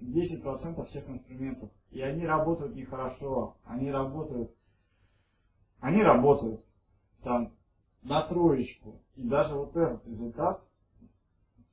10% 0.00 0.82
всех 0.84 1.08
инструментов. 1.08 1.70
И 1.90 2.00
они 2.00 2.26
работают 2.26 2.74
нехорошо. 2.74 3.56
Они 3.64 3.90
работают. 3.90 4.54
Они 5.80 6.02
работают 6.02 6.64
там 7.22 7.52
на 8.02 8.22
троечку. 8.26 9.00
И 9.16 9.22
даже 9.22 9.54
вот 9.54 9.76
этот 9.76 10.06
результат 10.06 10.62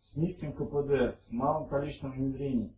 с 0.01 0.17
низким 0.17 0.53
КПД, 0.53 1.21
с 1.21 1.31
малым 1.31 1.69
количеством 1.69 2.13
внедрений, 2.13 2.75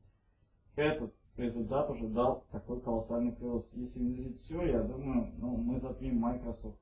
этот 0.76 1.14
результат 1.38 1.90
уже 1.90 2.08
дал 2.08 2.46
такой 2.52 2.82
колоссальный 2.82 3.32
прирост. 3.32 3.74
Если 3.76 4.00
внедрить 4.00 4.38
все, 4.38 4.64
я 4.64 4.84
думаю, 4.84 5.34
ну, 5.38 5.58
мы 5.58 5.78
затмим 5.78 6.18
Microsoft 6.18 6.78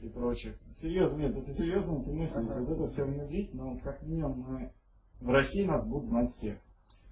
и 0.00 0.08
прочих. 0.08 0.58
Серьезно, 0.72 1.18
нет, 1.18 1.32
это 1.32 1.42
серьезно 1.42 1.98
эти 2.00 2.10
мысли. 2.10 2.42
Если 2.42 2.60
вот 2.60 2.70
это 2.70 2.86
все 2.86 3.04
внедрить, 3.04 3.54
ну, 3.54 3.78
как 3.82 4.02
минимум, 4.02 4.40
мы 4.40 4.72
в 5.20 5.28
России 5.30 5.64
нас 5.64 5.86
будут 5.86 6.08
знать 6.08 6.28
все. 6.28 6.60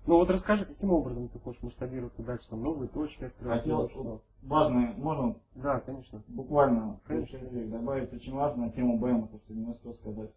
Ну 0.07 0.17
вот 0.17 0.31
расскажи, 0.31 0.65
каким 0.65 0.93
образом 0.93 1.29
ты 1.29 1.39
хочешь 1.39 1.63
масштабироваться 1.63 2.23
дальше, 2.23 2.49
там 2.49 2.63
новые 2.63 2.89
точки 2.89 3.25
открывать? 3.25 3.61
Хотел, 3.61 3.89
что? 3.91 4.23
важное, 4.43 4.95
можно 4.97 5.37
Да, 5.55 5.81
конечно. 5.81 6.23
буквально 6.29 6.99
Конечно. 7.07 7.39
добавить 7.69 8.13
очень 8.13 8.35
важно 8.35 8.67
на 8.67 8.73
тему 8.73 8.99
БМ, 8.99 9.29
то, 9.29 9.39
что 9.39 9.53
не 9.53 9.67
успел 9.67 9.95
сказать. 9.95 10.31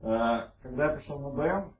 Э, 0.00 0.50
Когда 0.62 0.90
я 0.90 0.96
пришел 0.96 1.20
на 1.20 1.30
БМ, 1.30 1.72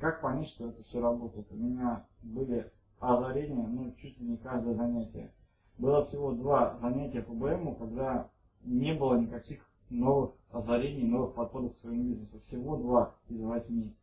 как 0.00 0.20
понять, 0.20 0.48
что 0.48 0.68
это 0.68 0.82
все 0.82 1.00
работает? 1.00 1.50
У 1.50 1.56
меня 1.56 2.06
были 2.22 2.70
озарения, 3.00 3.66
ну, 3.66 3.92
чуть 3.98 4.18
ли 4.20 4.26
не 4.26 4.36
каждое 4.36 4.74
занятие. 4.74 5.32
Было 5.78 6.04
всего 6.04 6.32
два 6.32 6.76
занятия 6.78 7.22
по 7.22 7.32
БМу, 7.32 7.74
когда 7.76 8.30
не 8.62 8.94
было 8.94 9.18
никаких 9.18 9.66
новых 9.90 10.32
озарений, 10.50 11.06
новых 11.08 11.34
подходов 11.34 11.74
к 11.74 11.78
своему 11.80 12.04
бизнесу. 12.04 12.38
Всего 12.40 12.76
два 12.76 13.14
из 13.28 13.40
восьми. 13.40 13.94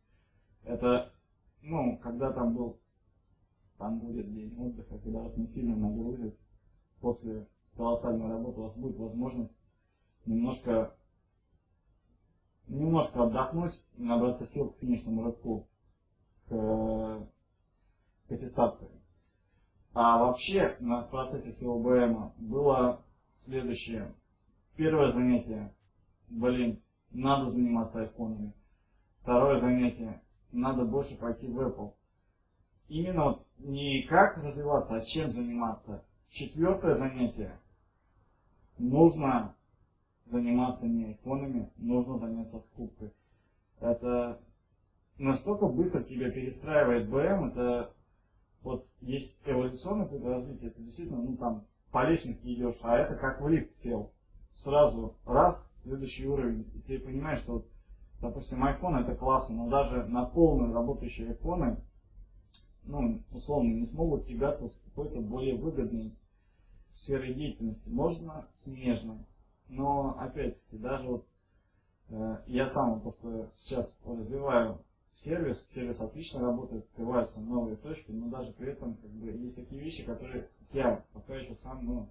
Это, 0.64 1.12
ну, 1.62 1.98
когда 1.98 2.32
там 2.32 2.54
был, 2.54 2.78
там 3.78 3.98
будет 4.00 4.32
день 4.32 4.54
отдыха, 4.58 4.98
когда 4.98 5.20
вас 5.20 5.36
не 5.36 5.46
сильно 5.46 5.76
нагрузят 5.76 6.34
после 7.00 7.46
колоссальной 7.76 8.28
работы, 8.28 8.60
у 8.60 8.62
вас 8.64 8.74
будет 8.76 8.96
возможность 8.96 9.56
немножко 10.26 10.94
немножко 12.68 13.24
отдохнуть 13.24 13.84
и 13.96 14.02
набраться 14.02 14.46
сил 14.46 14.70
к 14.70 14.78
финишному 14.78 15.24
рывку, 15.24 15.68
к, 16.48 17.28
к 18.28 18.32
аттестации. 18.32 18.90
А 19.94 20.18
вообще 20.18 20.76
на, 20.80 21.02
в 21.02 21.10
процессе 21.10 21.50
всего 21.50 21.78
БМа 21.78 22.32
было 22.38 23.04
следующее. 23.40 24.14
Первое 24.76 25.12
занятие, 25.12 25.74
блин, 26.28 26.80
надо 27.10 27.46
заниматься 27.46 28.00
айфонами. 28.00 28.54
Второе 29.20 29.60
занятие, 29.60 30.22
надо 30.52 30.84
больше 30.84 31.18
пойти 31.18 31.48
в 31.48 31.58
Apple. 31.58 31.92
Именно 32.88 33.24
вот 33.24 33.46
не 33.58 34.02
как 34.02 34.36
развиваться, 34.38 34.96
а 34.96 35.00
чем 35.00 35.30
заниматься. 35.30 36.04
Четвертое 36.30 36.96
занятие, 36.96 37.58
нужно 38.78 39.54
заниматься 40.26 40.86
не 40.88 41.06
айфонами, 41.06 41.70
нужно 41.76 42.18
заняться 42.18 42.58
скупкой. 42.58 43.12
Это 43.80 44.40
настолько 45.18 45.66
быстро 45.66 46.02
тебя 46.02 46.30
перестраивает 46.30 47.08
БМ, 47.08 47.50
это 47.50 47.92
вот 48.62 48.86
есть 49.00 49.42
эволюционное 49.44 50.06
путь 50.06 50.24
развития, 50.24 50.68
это 50.68 50.80
действительно, 50.80 51.22
ну 51.22 51.36
там, 51.36 51.66
по 51.90 52.08
лестнице 52.08 52.40
идешь, 52.44 52.80
а 52.84 52.96
это 52.96 53.14
как 53.16 53.40
в 53.40 53.48
лифт 53.48 53.74
сел. 53.74 54.12
Сразу 54.54 55.16
раз, 55.24 55.70
следующий 55.74 56.26
уровень, 56.26 56.70
и 56.74 56.80
ты 56.80 56.98
понимаешь, 56.98 57.40
что, 57.40 57.66
допустим, 58.22 58.64
iPhone 58.64 59.00
это 59.00 59.14
классно, 59.16 59.64
но 59.64 59.68
даже 59.68 60.04
на 60.04 60.24
полные 60.24 60.72
работающие 60.72 61.28
айфоны, 61.28 61.76
ну, 62.84 63.22
условно, 63.32 63.72
не 63.72 63.84
смогут 63.84 64.26
тягаться 64.26 64.68
с 64.68 64.78
какой-то 64.80 65.20
более 65.20 65.56
выгодной 65.56 66.16
сферой 66.92 67.34
деятельности. 67.34 67.90
Можно 67.90 68.48
смежно, 68.52 69.26
но 69.68 70.16
опять-таки 70.18 70.78
даже 70.78 71.08
вот 71.08 71.26
э, 72.08 72.38
я 72.46 72.66
сам 72.66 73.00
то, 73.00 73.10
что 73.10 73.50
сейчас 73.52 74.00
развиваю 74.04 74.82
сервис, 75.12 75.68
сервис 75.68 76.00
отлично 76.00 76.40
работает, 76.40 76.84
открываются 76.84 77.40
новые 77.40 77.76
точки, 77.76 78.12
но 78.12 78.28
даже 78.28 78.52
при 78.52 78.72
этом 78.72 78.94
как 78.96 79.10
бы 79.10 79.30
есть 79.30 79.56
такие 79.56 79.80
вещи, 79.80 80.04
которые 80.04 80.48
я 80.72 81.04
пока 81.12 81.34
еще 81.36 81.56
сам, 81.56 81.84
ну, 81.84 82.08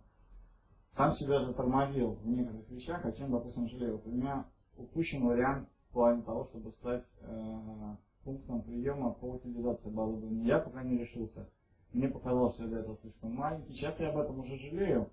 сам 0.90 1.12
себя 1.12 1.40
затормозил 1.42 2.16
в 2.16 2.28
некоторых 2.28 2.70
вещах, 2.70 3.06
о 3.06 3.12
чем, 3.14 3.32
допустим, 3.32 3.68
жалею. 3.68 3.94
Вот 3.94 4.08
у 4.08 4.12
меня 4.12 4.46
упущен 4.78 5.26
вариант 5.26 5.70
в 5.92 5.94
плане 5.94 6.22
того, 6.24 6.46
чтобы 6.46 6.72
стать 6.72 7.04
э, 7.20 7.96
пунктом 8.24 8.62
приема 8.62 9.12
по 9.12 9.26
утилизации 9.26 9.90
оборудования. 9.90 10.46
Я 10.46 10.60
пока 10.60 10.84
не 10.84 10.98
решился. 10.98 11.50
Мне 11.92 12.08
показалось, 12.08 12.54
что 12.54 12.64
я 12.64 12.70
до 12.70 12.80
этого 12.80 12.98
слишком 13.02 13.36
маленький. 13.36 13.74
Сейчас 13.74 14.00
я 14.00 14.10
об 14.10 14.18
этом 14.18 14.40
уже 14.40 14.58
жалею, 14.58 15.12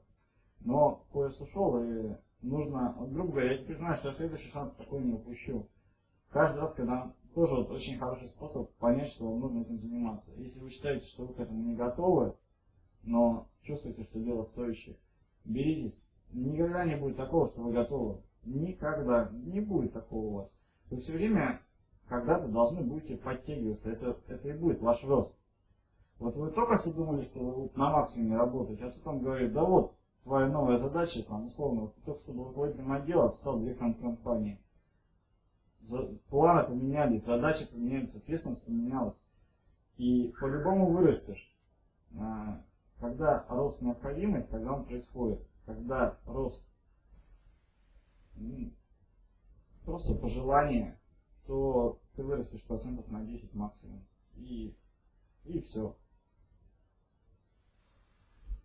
но 0.61 1.05
поезд 1.13 1.41
ушел, 1.41 1.83
и 1.83 2.15
нужно, 2.43 2.95
вот, 2.97 3.11
грубо 3.11 3.33
говоря, 3.33 3.55
я 3.55 3.59
теперь 3.59 3.79
знаю, 3.79 3.97
что 3.97 4.09
я 4.09 4.15
следующий 4.15 4.51
шанс 4.51 4.77
такой 4.77 5.03
не 5.03 5.15
упущу. 5.15 5.67
Каждый 6.31 6.61
раз, 6.61 6.73
когда 6.75 7.13
тоже 7.35 7.57
вот 7.57 7.71
очень 7.73 7.99
хороший 7.99 8.29
способ 8.29 8.71
понять, 8.75 9.09
что 9.09 9.29
вам 9.29 9.41
нужно 9.41 9.63
этим 9.63 9.81
заниматься. 9.81 10.31
Если 10.37 10.61
вы 10.61 10.71
считаете, 10.71 11.07
что 11.07 11.25
вы 11.25 11.35
к 11.35 11.41
этому 11.41 11.61
не 11.61 11.75
готовы, 11.75 12.37
но 13.03 13.49
чувствуете, 13.63 14.05
что 14.05 14.21
дело 14.21 14.45
стоящее, 14.45 14.97
беритесь. 15.45 16.09
Никогда 16.31 16.85
не 16.85 16.95
будет 16.95 17.17
такого, 17.17 17.49
что 17.49 17.63
вы 17.63 17.73
готовы. 17.73 18.21
Никогда. 18.45 19.31
Не 19.33 19.61
будет 19.61 19.93
такого 19.93 20.27
у 20.27 20.35
вас. 20.35 20.58
Вы 20.91 20.97
все 20.99 21.15
время 21.15 21.61
когда-то 22.09 22.49
должны 22.49 22.83
будете 22.83 23.17
подтягиваться. 23.17 23.93
Это, 23.93 24.19
это 24.29 24.49
и 24.49 24.53
будет 24.53 24.81
ваш 24.81 25.05
рост. 25.05 25.37
Вот 26.19 26.35
вы 26.37 26.51
только 26.51 26.77
что 26.77 26.93
думали, 26.93 27.23
что 27.23 27.41
вы 27.41 27.71
на 27.77 27.91
максимуме 27.91 28.37
работаете, 28.37 28.85
а 28.85 28.91
тут 28.91 29.07
он 29.07 29.21
говорит, 29.21 29.53
да 29.53 29.63
вот, 29.63 29.95
твоя 30.25 30.49
новая 30.49 30.79
задача, 30.79 31.23
там, 31.23 31.47
условно, 31.47 31.83
вот 31.83 31.95
ты 31.95 32.01
только 32.03 32.21
что 32.21 32.33
был 32.33 32.45
руководителем 32.45 32.93
отдела, 32.93 33.31
стал 33.31 33.61
директором 33.61 33.95
компании. 33.95 34.61
Планы 36.29 36.69
поменялись, 36.69 37.25
задачи 37.25 37.71
поменялись, 37.71 38.15
ответственность 38.15 38.67
поменялась. 38.67 39.15
И 39.97 40.35
по-любому 40.41 40.91
вырастешь. 40.93 41.57
А, 42.19 42.63
Когда 43.01 43.47
рост 43.49 43.81
необходимость, 43.81 44.51
когда 44.51 44.75
он 44.75 44.85
происходит, 44.85 45.41
когда 45.67 46.19
рост 46.27 46.67
просто 49.89 50.15
пожелание, 50.15 50.99
то 51.47 51.99
ты 52.15 52.23
вырастешь 52.23 52.63
процентов 52.65 53.09
на 53.09 53.25
10 53.25 53.55
максимум. 53.55 54.05
И, 54.37 54.77
и 55.47 55.61
все. 55.61 55.97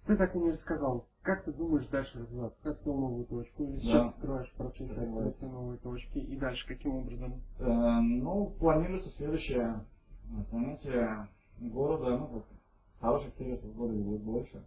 Ты 0.05 0.17
так 0.17 0.35
и 0.35 0.39
не 0.39 0.51
рассказал, 0.51 1.07
как 1.21 1.45
ты 1.45 1.53
думаешь 1.53 1.87
дальше 1.87 2.19
развиваться? 2.19 2.61
Ты 2.61 2.69
открыл 2.71 2.95
новую 2.95 3.25
точку 3.25 3.63
или 3.63 3.77
сейчас 3.77 4.15
открываешь 4.15 4.51
процесс 4.57 4.97
открытия 4.97 5.45
новой 5.47 5.77
точки? 5.77 6.17
И 6.17 6.35
дальше 6.35 6.67
каким 6.67 6.95
образом? 6.95 7.41
Э, 7.57 8.01
ну, 8.01 8.47
планируется 8.59 9.09
следующее 9.09 9.85
занятие 10.41 11.29
города, 11.57 12.17
ну, 12.17 12.27
как 12.27 12.45
хороших 12.99 13.33
сервисов 13.33 13.69
в 13.69 13.77
городе 13.77 14.01
будет 14.01 14.23
больше. 14.23 14.61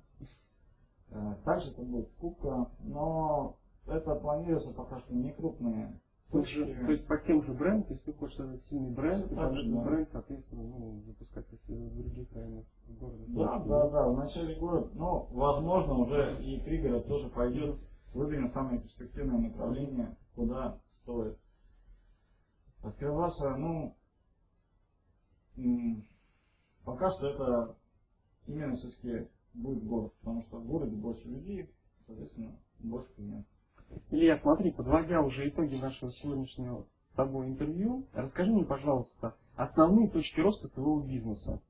Э, 1.11 1.35
Также 1.45 1.73
это 1.73 1.83
будет 1.83 2.09
скупка, 2.09 2.71
но 2.79 3.59
это 3.87 4.15
планируется 4.15 4.75
пока 4.75 4.99
что 5.01 5.15
не 5.15 5.33
крупные 5.33 6.01
То 6.37 6.49
есть, 6.49 6.55
точки. 6.57 6.85
то 6.85 6.93
есть 6.93 7.07
по 7.07 7.17
тем 7.19 7.43
же 7.43 7.53
брендам, 7.53 7.85
то 7.85 7.93
есть 7.93 8.05
ты 8.05 8.13
хочешь 8.13 8.37
создать 8.37 8.65
сильный 8.65 8.91
бренд, 8.91 9.31
и 9.31 9.35
этот 9.35 9.73
да. 9.73 9.81
бренд, 9.83 10.09
соответственно, 10.09 10.63
ну, 10.63 11.03
запускаться 11.07 11.57
в 11.67 11.97
других 11.97 12.33
районах 12.33 12.65
города. 12.89 13.25
Да, 13.29 13.59
да, 13.61 13.89
да, 13.91 14.09
в 14.09 14.17
начале 14.17 14.55
года, 14.57 14.91
но 14.95 15.29
возможно 15.33 15.95
уже 15.95 16.37
и 16.43 16.61
пригород 16.61 17.07
тоже 17.07 17.29
пойдет, 17.29 17.77
выберем 18.15 18.49
самые 18.49 18.81
перспективные 18.81 19.51
направления, 19.51 20.17
куда 20.35 20.81
стоит. 20.89 21.39
Открываться, 22.83 23.57
ну, 23.57 23.97
пока 26.85 27.11
что 27.11 27.29
это 27.29 27.77
именно 28.47 28.75
все-таки 28.75 29.29
будет 29.55 29.85
город, 29.85 30.13
потому 30.21 30.43
что 30.43 30.59
в 30.59 30.67
городе 30.67 30.95
больше 30.95 31.29
людей, 31.29 31.71
соответственно, 32.03 32.57
больше 32.79 33.09
клиентов. 33.15 33.56
Илья, 34.11 34.37
смотри, 34.37 34.71
подводя 34.71 35.21
уже 35.21 35.49
итоги 35.49 35.77
нашего 35.77 36.13
сегодняшнего 36.13 36.87
с 37.05 37.13
тобой 37.13 37.49
интервью, 37.49 38.07
расскажи 38.13 38.53
мне, 38.53 38.65
пожалуйста, 38.65 39.37
основные 39.57 40.09
точки 40.09 40.41
роста 40.41 40.69
твоего 40.69 41.01
бизнеса. 41.01 41.63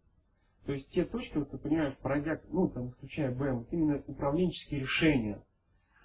То 0.66 0.72
есть 0.72 0.90
те 0.90 1.04
точки, 1.04 1.38
вот 1.38 1.50
ты 1.50 1.58
понимаешь, 1.58 1.96
пройдя, 1.98 2.40
ну, 2.48 2.68
там, 2.68 2.90
включая 2.90 3.32
БМ, 3.32 3.58
вот 3.58 3.72
именно 3.72 4.02
управленческие 4.06 4.80
решения, 4.80 5.42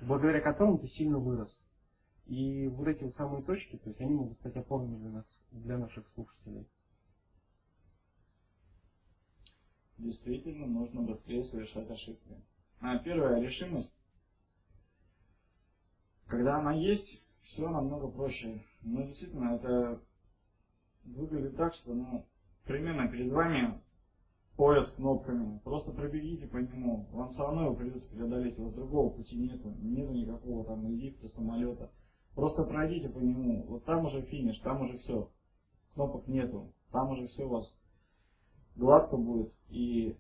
благодаря 0.01 0.39
которым 0.39 0.77
ты 0.77 0.87
сильно 0.87 1.17
вырос. 1.17 1.65
И 2.27 2.67
вот 2.67 2.87
эти 2.87 3.03
вот 3.03 3.15
самые 3.15 3.43
точки, 3.43 3.77
то 3.77 3.89
есть 3.89 3.99
они 3.99 4.13
могут 4.13 4.37
стать 4.39 4.55
опорными 4.55 4.99
для 4.99 5.09
нас, 5.09 5.43
для 5.51 5.77
наших 5.77 6.07
слушателей. 6.07 6.67
Действительно, 9.97 10.67
нужно 10.67 11.01
быстрее 11.01 11.43
совершать 11.43 11.89
ошибки. 11.89 12.35
А 12.79 12.97
первая 12.99 13.41
решимость, 13.41 14.00
когда 16.31 16.59
она 16.59 16.71
есть, 16.71 17.29
все 17.41 17.67
намного 17.69 18.07
проще. 18.07 18.63
Но 18.83 19.03
действительно, 19.03 19.55
это 19.55 20.01
выглядит 21.03 21.57
так, 21.57 21.73
что, 21.73 21.93
ну, 21.93 22.25
примерно 22.63 23.09
перед 23.09 23.33
вами 23.33 23.81
пояс 24.55 24.87
с 24.87 24.91
кнопками. 24.91 25.59
Просто 25.65 25.91
пробегите 25.91 26.47
по 26.47 26.55
нему. 26.55 27.05
Вам 27.11 27.31
все 27.31 27.43
равно 27.43 27.65
его 27.65 27.75
придется 27.75 28.07
преодолеть. 28.09 28.57
У 28.57 28.63
вас 28.63 28.73
другого 28.73 29.09
пути 29.09 29.35
нету. 29.35 29.75
Нету 29.81 30.13
никакого 30.13 30.63
там 30.63 30.87
лифта, 30.87 31.27
самолета. 31.27 31.91
Просто 32.33 32.63
пройдите 32.63 33.09
по 33.09 33.19
нему. 33.19 33.65
Вот 33.67 33.83
там 33.83 34.05
уже 34.05 34.21
финиш, 34.21 34.57
там 34.59 34.81
уже 34.83 34.95
все. 34.95 35.29
Кнопок 35.95 36.27
нету. 36.27 36.71
Там 36.93 37.09
уже 37.09 37.27
все 37.27 37.43
у 37.43 37.49
вас 37.49 37.77
гладко 38.77 39.17
будет 39.17 39.51
и 39.69 40.15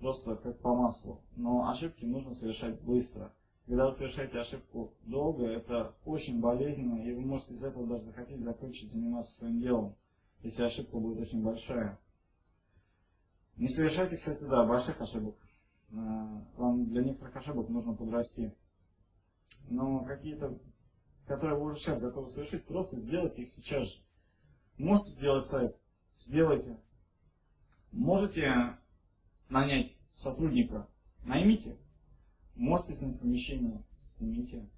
просто 0.00 0.34
как 0.34 0.58
по 0.58 0.74
маслу. 0.74 1.20
Но 1.36 1.68
ошибки 1.68 2.04
нужно 2.04 2.34
совершать 2.34 2.80
быстро. 2.80 3.32
Когда 3.66 3.86
вы 3.86 3.92
совершаете 3.92 4.38
ошибку 4.38 4.92
долго, 5.04 5.46
это 5.46 5.94
очень 6.04 6.40
болезненно, 6.40 7.02
и 7.02 7.14
вы 7.14 7.22
можете 7.22 7.54
из 7.54 7.64
этого 7.64 7.86
даже 7.86 8.04
захотеть 8.04 8.42
закончить 8.42 8.92
заниматься 8.92 9.32
своим 9.38 9.60
делом, 9.60 9.96
если 10.42 10.64
ошибка 10.64 10.98
будет 10.98 11.20
очень 11.20 11.42
большая. 11.42 11.98
Не 13.56 13.68
совершайте, 13.68 14.16
кстати, 14.16 14.42
да, 14.44 14.66
больших 14.66 15.00
ошибок. 15.00 15.36
Э, 15.92 15.94
Вам 16.56 16.86
для 16.86 17.04
некоторых 17.04 17.36
ошибок 17.36 17.68
нужно 17.70 17.94
подрасти. 17.94 18.54
Но 19.70 20.04
какие-то, 20.04 20.58
которые 21.26 21.58
вы 21.58 21.70
уже 21.70 21.80
сейчас 21.80 22.00
готовы 22.00 22.28
совершить, 22.28 22.66
просто 22.66 23.00
сделайте 23.00 23.42
их 23.42 23.48
сейчас 23.48 23.88
же. 23.88 24.00
Можете 24.76 25.10
сделать 25.12 25.46
сайт, 25.46 25.76
сделайте. 26.18 26.76
Можете 27.92 28.76
нанять 29.48 29.96
сотрудника, 30.12 30.86
наймите. 31.24 31.76
Можете 32.56 32.94
снять 32.94 33.18
помещение, 33.20 33.82
снимите. 34.02 34.68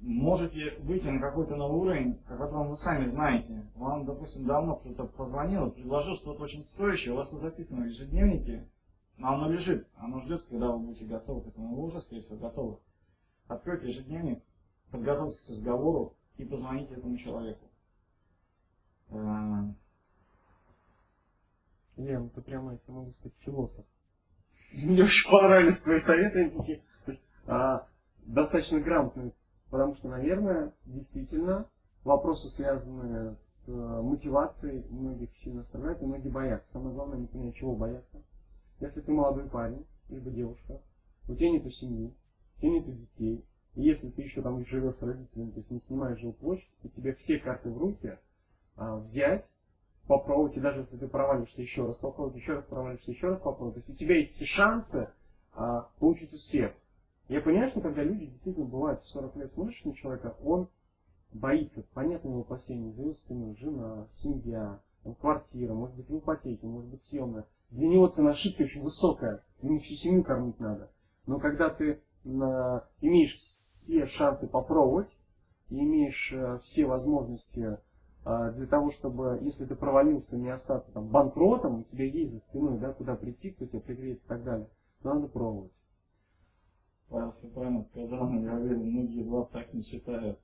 Можете 0.00 0.76
выйти 0.78 1.08
на 1.08 1.20
какой-то 1.20 1.56
новый 1.56 1.80
уровень, 1.80 2.20
о 2.26 2.36
котором 2.36 2.68
вы 2.68 2.76
сами 2.76 3.04
знаете. 3.06 3.66
Вам, 3.74 4.06
допустим, 4.06 4.46
давно 4.46 4.76
кто-то 4.76 5.04
позвонил 5.04 5.72
предложил 5.72 6.16
что-то 6.16 6.44
очень 6.44 6.62
стоящее, 6.62 7.14
у 7.14 7.16
вас 7.16 7.32
это 7.32 7.42
записано 7.42 7.82
в 7.82 7.86
ежедневнике, 7.86 8.68
но 9.16 9.34
оно 9.34 9.50
лежит, 9.50 9.88
оно 9.96 10.20
ждет, 10.20 10.44
когда 10.44 10.70
вы 10.70 10.78
будете 10.78 11.04
готовы 11.04 11.42
к 11.42 11.48
этому. 11.48 11.74
Вы 11.74 11.82
уже, 11.82 12.00
скорее 12.00 12.22
всего, 12.22 12.36
готовы. 12.36 12.78
Откройте 13.48 13.88
ежедневник, 13.88 14.42
подготовьтесь 14.90 15.40
к 15.40 15.50
разговору 15.50 16.16
и 16.36 16.44
позвоните 16.44 16.94
этому 16.94 17.16
человеку. 17.18 17.68
Ну 19.10 19.74
ты 22.34 22.40
прямо, 22.40 22.72
я 22.72 22.78
тебе 22.78 22.94
могу 22.94 23.12
сказать, 23.12 23.36
философ. 23.40 23.84
Мне 24.72 25.02
очень 25.02 25.30
понравились 25.30 25.80
твои 25.80 25.98
советы. 25.98 26.40
они 26.40 26.50
такие, 26.50 26.78
То 27.04 27.10
есть, 27.10 27.28
а, 27.46 27.86
достаточно 28.26 28.80
грамотные. 28.80 29.32
Потому 29.70 29.94
что, 29.96 30.08
наверное, 30.08 30.72
действительно, 30.84 31.68
вопросы, 32.04 32.48
связанные 32.48 33.36
с 33.36 33.68
э, 33.68 33.72
мотивацией, 33.72 34.84
многих 34.88 35.36
сильно 35.36 35.62
страдают, 35.62 36.00
и 36.00 36.06
многие 36.06 36.28
боятся. 36.28 36.72
Самое 36.72 36.94
главное, 36.94 37.18
не 37.18 37.26
понять, 37.26 37.54
чего 37.54 37.76
бояться. 37.76 38.22
Если 38.80 39.00
ты 39.00 39.12
молодой 39.12 39.48
парень, 39.48 39.84
либо 40.08 40.30
девушка, 40.30 40.80
у 41.28 41.34
тебя 41.34 41.50
нету 41.50 41.68
семьи, 41.70 42.14
у 42.56 42.60
тебя 42.60 42.70
нету 42.70 42.92
детей, 42.92 43.44
и 43.74 43.82
если 43.82 44.08
ты 44.10 44.22
еще 44.22 44.40
там 44.42 44.64
живешь 44.64 44.96
с 44.96 45.02
родителями, 45.02 45.50
то 45.50 45.58
есть 45.58 45.70
не 45.70 45.80
снимаешь 45.80 46.18
жилплощадь, 46.18 46.70
то 46.82 46.88
тебе 46.88 47.14
все 47.14 47.38
карты 47.38 47.70
в 47.70 47.78
руки 47.78 48.18
а, 48.76 48.96
взять, 48.96 49.48
попробовать, 50.08 50.56
и 50.56 50.60
даже 50.60 50.80
если 50.80 50.96
ты 50.96 51.06
провалишься 51.06 51.62
еще 51.62 51.86
раз, 51.86 51.96
попробовать, 51.98 52.36
еще 52.40 52.54
раз 52.54 52.64
провалишься, 52.64 53.12
еще 53.12 53.28
раз 53.28 53.38
попробовать. 53.40 53.74
То 53.74 53.80
есть 53.80 53.90
у 53.90 54.04
тебя 54.04 54.16
есть 54.16 54.34
все 54.34 54.46
шансы 54.46 55.10
а, 55.52 55.88
получить 56.00 56.32
успех. 56.32 56.72
Я 57.28 57.42
понимаю, 57.42 57.68
что 57.68 57.82
когда 57.82 58.02
люди 58.02 58.26
действительно 58.26 58.64
бывают 58.66 59.02
в 59.02 59.08
40 59.08 59.36
лет 59.36 59.52
смотришь 59.52 59.84
на 59.84 59.94
человека, 59.94 60.34
он 60.42 60.68
боится, 61.32 61.84
понятно 61.92 62.28
его 62.28 62.40
опасения, 62.40 62.90
за 62.90 63.02
его 63.02 63.12
спиной, 63.12 63.54
жена, 63.60 64.06
семья, 64.12 64.80
квартира, 65.20 65.74
может 65.74 65.94
быть 65.94 66.08
в 66.08 66.18
ипотеке, 66.18 66.66
может 66.66 66.88
быть 66.88 67.04
съемная. 67.04 67.44
Для 67.70 67.86
него 67.86 68.06
цена 68.08 68.30
ошибки 68.30 68.62
очень 68.62 68.82
высокая, 68.82 69.44
ему 69.60 69.78
всю 69.78 69.94
семью 69.94 70.24
кормить 70.24 70.58
надо. 70.58 70.90
Но 71.26 71.38
когда 71.38 71.68
ты 71.68 72.00
на- 72.24 72.84
имеешь 73.02 73.34
все 73.34 74.06
шансы 74.06 74.48
попробовать, 74.48 75.10
имеешь 75.68 76.32
э, 76.32 76.58
все 76.62 76.86
возможности 76.86 77.76
для 78.24 78.66
того, 78.66 78.90
чтобы, 78.90 79.38
если 79.42 79.64
ты 79.64 79.74
провалился, 79.74 80.36
не 80.36 80.50
остаться 80.50 80.90
там 80.92 81.08
банкротом, 81.08 81.80
у 81.80 81.82
тебя 81.84 82.04
есть 82.04 82.32
за 82.32 82.40
спиной, 82.40 82.78
да, 82.78 82.92
куда 82.92 83.14
прийти, 83.16 83.52
кто 83.52 83.66
тебя 83.66 83.80
пригреет 83.80 84.18
и 84.18 84.28
так 84.28 84.44
далее, 84.44 84.68
то 85.02 85.14
надо 85.14 85.28
пробовать. 85.28 85.72
Павел 87.08 87.30
все 87.32 87.48
правильно 87.48 87.82
сказал, 87.82 88.28
но 88.28 88.40
я 88.42 88.54
уверен, 88.54 88.84
многие 88.84 89.22
из 89.22 89.28
вас 89.28 89.48
так 89.48 89.72
не 89.72 89.80
считают. 89.80 90.38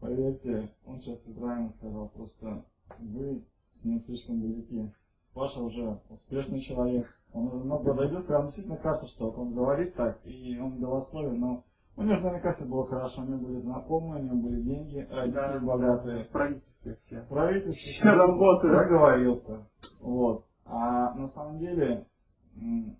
Поверьте, 0.00 0.70
он 0.84 0.98
сейчас 0.98 1.20
все 1.20 1.32
правильно 1.32 1.70
сказал, 1.70 2.10
просто 2.10 2.64
вы 2.98 3.42
с 3.70 3.84
ним 3.84 4.02
слишком 4.02 4.42
велики. 4.42 4.92
Паша 5.32 5.62
уже 5.62 6.00
успешный 6.10 6.60
человек, 6.60 7.08
он 7.32 7.46
уже 7.46 7.56
много 7.56 7.94
добился, 7.94 8.34
вам 8.34 8.46
действительно 8.46 8.76
кажется, 8.76 9.08
что 9.08 9.30
он 9.30 9.54
говорит 9.54 9.94
так, 9.94 10.20
и 10.26 10.58
он 10.58 10.78
голословен, 10.78 11.40
но 11.40 11.64
У 11.96 12.02
него 12.02 12.16
наверняка 12.16 12.50
все 12.50 12.66
было 12.66 12.86
хорошо, 12.86 13.22
у 13.22 13.24
него 13.24 13.38
были 13.38 13.58
знакомые, 13.58 14.22
у 14.22 14.26
него 14.26 14.36
были 14.36 14.60
деньги, 14.62 15.06
родители 15.10 15.32
Да, 15.34 15.60
богатые. 15.60 16.24
В 16.24 16.28
правительстве 16.28 16.96
все. 17.00 17.20
Правительство 17.28 17.72
Все 17.72 18.10
работает. 18.10 18.74
Проговорился. 18.74 19.66
Вот. 20.02 20.44
А 20.64 21.14
на 21.14 21.28
самом 21.28 21.58
деле, 21.58 22.06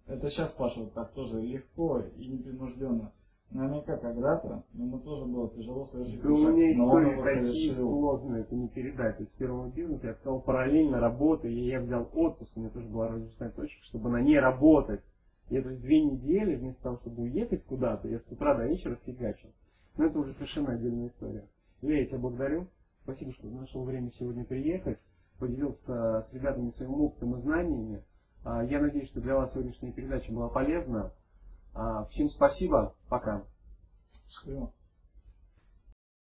это 0.07 0.31
сейчас 0.31 0.53
Паша 0.53 0.81
вот 0.81 0.93
так 0.95 1.13
тоже 1.13 1.41
легко 1.41 2.01
и 2.17 2.29
непринужденно. 2.29 3.13
Наверняка 3.51 3.97
когда-то 3.99 4.65
ему 4.73 4.99
тоже 4.99 5.27
было 5.27 5.49
тяжело 5.51 5.87
совершить 5.87 6.23
Да 6.23 6.31
у 6.31 6.37
меня 6.51 6.73
истории 6.73 7.13
его 7.13 7.23
такие 7.23 7.73
сложные, 7.73 8.43
это 8.43 8.55
не 8.57 8.69
передать. 8.69 9.17
То 9.17 9.23
есть 9.23 9.35
в 9.35 9.39
первом 9.39 9.71
бизнесе 9.71 10.09
я 10.09 10.15
сказал 10.15 10.41
параллельно 10.41 10.99
работы, 10.99 11.53
и 11.53 11.69
я 11.69 11.81
взял 11.81 12.09
отпуск, 12.15 12.57
у 12.57 12.61
меня 12.61 12.71
тоже 12.71 12.89
была 12.89 13.09
розничная 13.09 13.51
точка, 13.51 13.83
чтобы 13.85 14.11
на 14.11 14.21
ней 14.21 14.41
работать. 14.41 15.03
И 15.51 15.61
то 15.61 15.69
есть 15.71 15.83
две 15.83 16.03
недели, 16.03 16.57
вместо 16.57 16.83
того, 16.83 16.97
чтобы 16.99 17.25
уехать 17.25 17.65
куда-то, 17.65 18.09
я 18.09 18.19
с 18.19 18.33
утра 18.33 18.55
до 18.55 18.67
вечера 18.67 18.99
фигачил. 19.05 19.51
Но 19.97 20.07
это 20.07 20.19
уже 20.19 20.33
совершенно 20.33 20.73
отдельная 20.73 21.09
история. 21.09 21.47
Илья, 21.83 22.01
я 22.01 22.07
тебя 22.07 22.19
благодарю. 22.19 22.69
Спасибо, 23.03 23.33
что 23.33 23.47
нашел 23.49 23.85
время 23.85 24.11
сегодня 24.11 24.45
приехать. 24.45 24.99
Поделился 25.39 26.23
с 26.23 26.33
ребятами 26.33 26.71
своим 26.71 26.95
опытом 26.95 27.37
и 27.37 27.41
знаниями. 27.43 28.03
А, 28.45 28.65
Я 28.65 28.81
надеюсь, 28.81 29.11
что 29.11 29.21
для 29.21 29.35
вас 29.35 29.53
сегодняшняя 29.53 29.93
передача 29.93 30.33
была 30.33 30.49
полезна. 30.49 31.13
А, 31.75 32.05
Всем 32.05 32.29
спасибо. 32.31 32.95
Пока. 33.09 33.45
Счастливо. 34.29 34.73